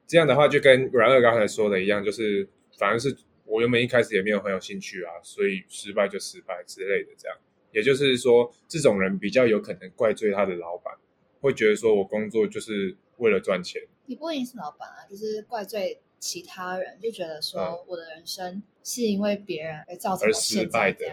[0.05, 3.15] 这样的话，就跟阮二刚才说的一样，就是反而是
[3.45, 7.11] 我原本一开始也没有很有兴趣啊，所以失败就失败之类的。
[7.17, 7.37] 这样，
[7.71, 10.93] 也就是说，这种人比较有可能怪罪他的老板，
[11.39, 13.81] 会觉得说我工作就是为了赚钱。
[14.05, 21.05] 你不一定是老板啊，就是怪罪其他人，就觉得说我的人生是因为别人而造成失败的。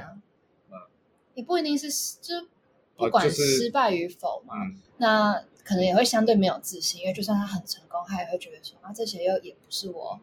[1.42, 1.88] 不一定是，
[2.20, 2.48] 就是
[2.96, 4.54] 不管失败与否嘛，
[4.98, 5.44] 那。
[5.62, 10.18] 可能也会相对没有自信，因为就算他很成功，他也会觉得说啊，这些又也不是我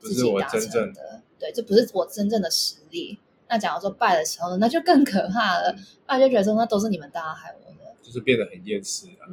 [0.00, 3.16] 自己达成的，对，这不是我真正的实力。
[3.48, 5.76] 那假如说败的时候呢，那就更可怕了，
[6.08, 9.28] 那就觉得说那都是你们大家害我的，就是变得很厌世啊。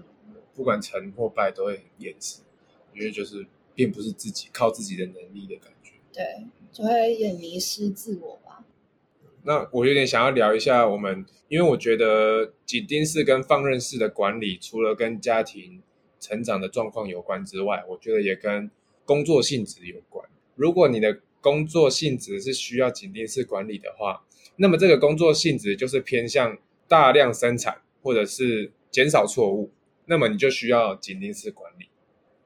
[0.54, 2.42] 不管成或败都会很厌世，
[2.94, 8.38] 因为就是并不是自己靠自己的能力的感觉，对，就会也迷失自我。
[9.48, 15.84] 那我有点想要聊一下我们，因为我觉得紧盯式跟放任式的管理，除了跟家庭
[16.20, 18.72] 成长的状况有关之外，我觉得也跟
[19.06, 20.28] 工作性质有关。
[20.56, 24.26] 如果你的工作性质是需要紧盯式管理的话，
[24.56, 29.72] 那么这个工作性质就是偏向大量生产或者是减少错误，
[30.06, 31.88] 那么你就需要紧盯式管理。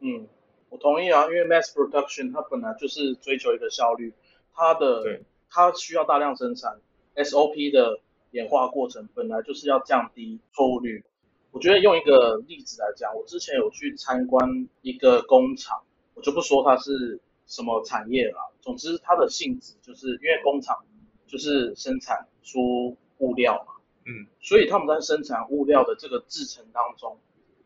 [0.01, 0.27] 嗯，
[0.67, 4.11] 我同意啊，因为 mass production 它本来就是追求一个效率，
[4.53, 6.77] 它的对它需要大量生产。
[7.23, 7.99] SOP 的
[8.31, 11.03] 演化过程本来就是要降低错误率。
[11.51, 15.81] 我觉得用一个例子来讲，我之前有去参观一个工厂，
[16.13, 18.53] 我就不说它是什么产业了。
[18.61, 20.85] 总之，它的性质就是因为工厂
[21.25, 23.73] 就是生产出物料嘛，
[24.05, 27.17] 嗯，所以他们在生产物料的这个制程当中，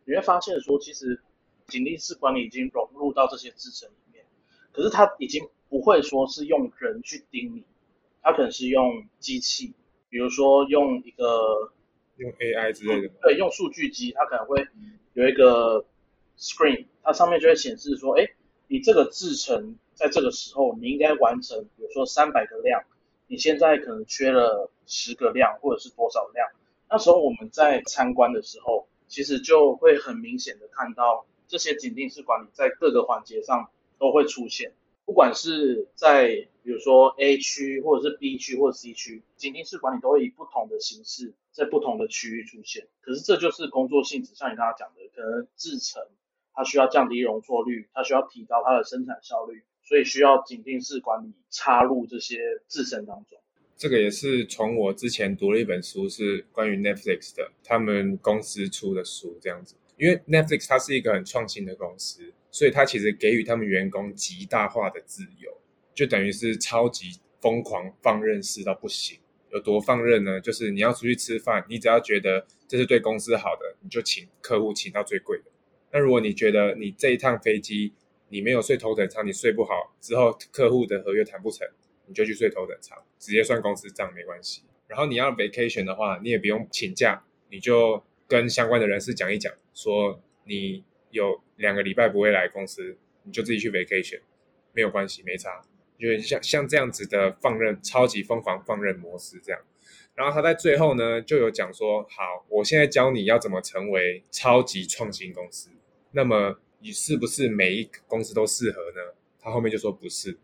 [0.05, 1.21] 你会发现说，其实
[1.67, 4.25] 紧力式管理已经融入到这些制程里面，
[4.71, 7.65] 可是它已经不会说是用人去盯你。
[8.23, 9.73] 它可能是用机器，
[10.09, 11.73] 比如说用一个
[12.15, 14.65] 用 AI 之类的，对，用数据机，它可能会
[15.13, 15.85] 有一个
[16.37, 18.25] screen，它上面就会显示说，哎，
[18.67, 22.81] 你这个制程在这个时候你应该完成，比如说三百个量，
[23.27, 26.47] 你现在可能缺了十个量或者是多少量，
[26.89, 33.69] 那时候我们在参观的时候，其实就会很明显的看到这些紧定式管理在各个环节上
[33.99, 34.71] 都会出现。
[35.05, 42.87] 不管是在比如说 A 区或者是 B 区或者 C 区，紧盯式管理都会以不同的形式在不同的区域出现。
[43.01, 46.01] 可是这就是工作性质，像你刚刚讲的，可能制成
[46.53, 52.39] 它需要降低容错率，它需要提高它的生产效率，所以需要紧盯式管理插入这些
[52.69, 53.37] 制成当中。
[53.75, 59.75] 这个也是从我之前读了一本书，是关于 Netflix 的，他们公司出的书这样子。
[59.97, 62.31] 因为 Netflix 它是一个很创新的公司。
[62.53, 65.51] 所以他其实给予他们员工极大化的自由，
[65.95, 69.19] 就等于是超级疯狂放任式到不行。
[69.49, 70.39] 有多放任呢？
[70.39, 75.45] 就是你要出去吃饭，你只要觉得这是对公司好的，你就请客户请到最贵的。
[75.91, 77.91] 那如果你觉得你这一趟飞机
[78.29, 81.67] 你没有睡头等舱，你睡不好，之后客户的合约谈不成，
[82.05, 84.61] 你就去睡头等舱，直接算公司账没关系。
[84.85, 90.83] 然后你要 vacation 的话，你也不用请假，你就跟相关的人士讲一讲，说你。
[91.13, 94.19] 有两个礼拜不会来公司，你就自己去 vacation，
[94.73, 95.61] 没有关系，没差。
[95.97, 99.61] 就是像像这样子的放任，超级疯狂放任模式这样。
[100.13, 105.69] 然后他在最后呢，就有讲说，好，我现在教你要怎么成为超级创新公司。
[106.11, 109.13] 那么你是不是每一个公司都适合呢？
[109.39, 110.37] 他后面就说不是。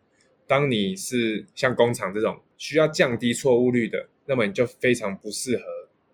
[0.47, 5.63] 当你是像工厂这种需要降低错误率的，那么你就非常不适合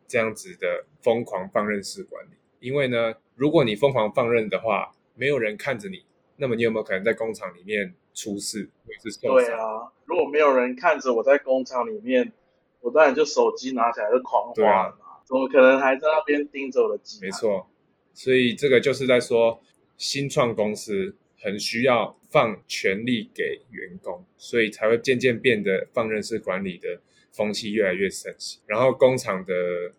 [0.08, 2.32] 这样子的疯狂放任式管理。
[2.66, 3.14] 因为呢。
[3.38, 6.06] 如果你疯狂放任的话，没有人看着你，
[6.38, 9.46] 那么你有没有可能在工厂里面出事或者是受伤？
[9.46, 12.32] 对啊，如果没有人看着我在工厂里面，
[12.80, 14.96] 我当然就手机拿起来就狂滑嘛，
[15.26, 17.20] 怎么可能还在那边盯着我的机？
[17.22, 17.68] 没错，
[18.14, 19.60] 所以这个就是在说，
[19.98, 27.02] 新创公司很需要放权力给员工，所以才会渐渐变得放任式管理的
[27.36, 29.54] 风气越来越盛行，然后工厂的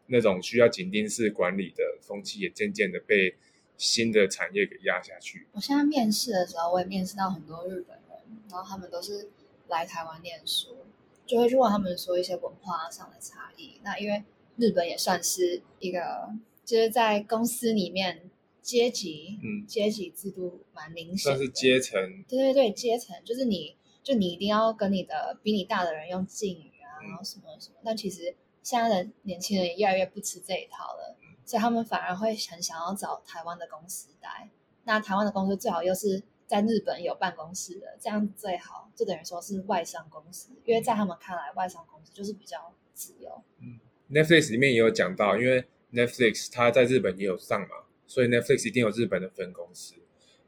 [0.06, 3.36] 那种需要紧盯式管理的风气也渐渐的被
[3.76, 5.46] 新的产业给压下去。
[5.52, 9.28] 我现在面试的时候，我也面试到很多日本人，然后他们都是
[9.68, 10.78] 来台湾念书，
[11.26, 13.78] 就会去问他们说一些文化上的差异。
[13.84, 14.24] 那因为
[14.56, 16.30] 日本也算是一个，
[16.64, 18.30] 就是在公司里面
[18.62, 26.70] 阶级，嗯阶级制度蛮明显的，算是阶层，对对对，阶层就是你，就你一定要跟你的比你大的人用敬语
[27.02, 27.76] 然后什么什么。
[27.84, 34.48] 但其实现在的年轻人也越来越不吃这一套了，所以他们反而会很想要找台湾的公司待。
[34.84, 43.42] 那台湾的公司最好又是在日本有办公室的，这样最好，就等于说是外商公司，因为在他们看来，外商公司就是比较自由。
[43.60, 49.94] 嗯 Netflix 里面也有讲到，因为 Netflix 它在日本也有上嘛，所以 Netflix 一定有日本的分公司。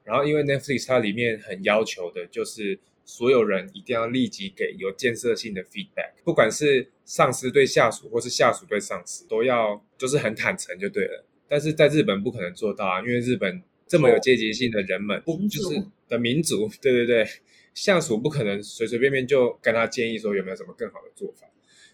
[0.05, 2.79] 然后因为 Netflix 它里面很要求的就是
[3.09, 11.25] 所有人一定要立即给有建设性的 feedback，不管是上司对下属或是下属对上司，都要就是很坦诚就对了。
[11.49, 17.27] 但是在日本不可能做到啊，因为日本这么有阶级性的人们，不就是的民族， 对对对，
[17.73, 21.49] 下属不可能随随便便就跟他建议说有没有什么更好的做法。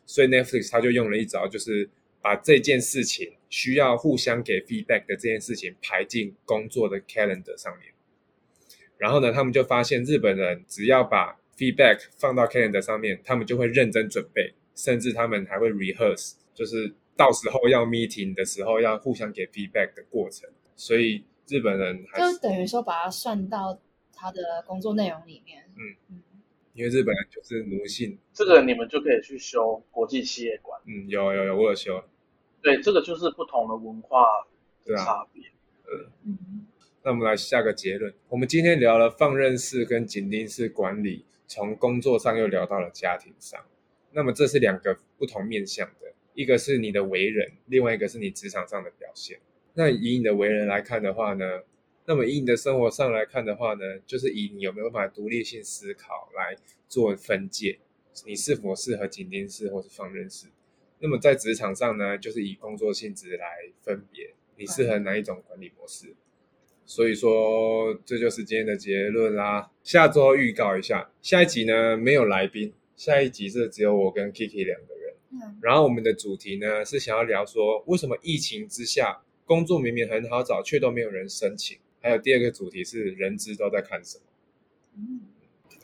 [0.05, 1.89] 所以 Netflix 他就用了一招，就是
[2.21, 7.94] 把这件事情需要互相给 feedback 的这件事情排进工作的 calendar 上面。
[8.99, 20.49] 然后呢，他们就发现日本人只要把 feedback 放到 calendar 上面，他们就会认真准备，甚至他们还会 rehearse，就是到时候要 meeting 的时候要互相给 feedback 的过程。
[20.77, 23.79] 所以日本人还就等于说把它算到
[24.13, 25.65] 他的工作内容里面。
[25.77, 26.23] 嗯嗯，
[26.73, 30.81] 因为日本人就是奴性，这个你们就可以去修国际企业管。
[30.87, 32.03] 嗯，有有有，我有修，
[32.63, 34.27] 对，这个就是不同的文化
[34.85, 35.05] 对啊。
[35.05, 35.43] 差别。
[36.25, 36.64] 嗯，
[37.07, 38.11] 那我们来下个结论。
[38.31, 43.63] 我们今天聊了放任式跟紧盯式管理，从工作上又聊到了家庭上。
[44.13, 49.39] 那么这是两个不同面向的，一个是你的为人，另外一个是你职场上的表现。
[49.75, 51.45] 那以你的为人来看的话呢，
[52.07, 56.57] 那么以你的生活上来看的话呢，就是以你有没有办法独立性思考来
[56.89, 57.79] 做分界，
[58.25, 60.47] 你是否适合紧盯式或是放任式。
[61.01, 63.47] 那么在职场上呢，就是以工作性质来
[63.83, 66.15] 分别，你适合哪一种管理模式。
[66.87, 69.71] 所以说，这就是今天的结论啦。
[69.83, 75.15] 下周预告一下，下一集呢没有来宾，下一集是只有我跟 Kiki 两个人。
[75.33, 81.77] 嗯然后我们的主题呢是想要聊说，为什么疫情之下工作明明很好找，却都没有人申请。
[82.01, 84.25] 还有第二个主题是人资都在看什么
[84.97, 85.23] 嗯，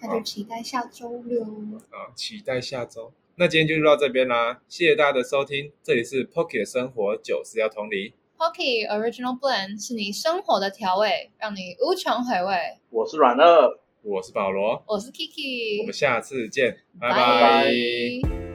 [0.03, 1.43] 那就期待下周六。
[1.91, 2.13] 啊？
[2.15, 3.13] 期待下周。
[3.37, 12.57] 那今天就到这边啦，谢谢大家的收听，这里是 Pocket 生活九四幺同理，Pocky Original Blend 是你生活的调味，让你无穷回味。
[12.89, 13.79] 我是软二。
[14.03, 18.50] 我是保罗，我是 Kiki，我们下次见，拜拜拜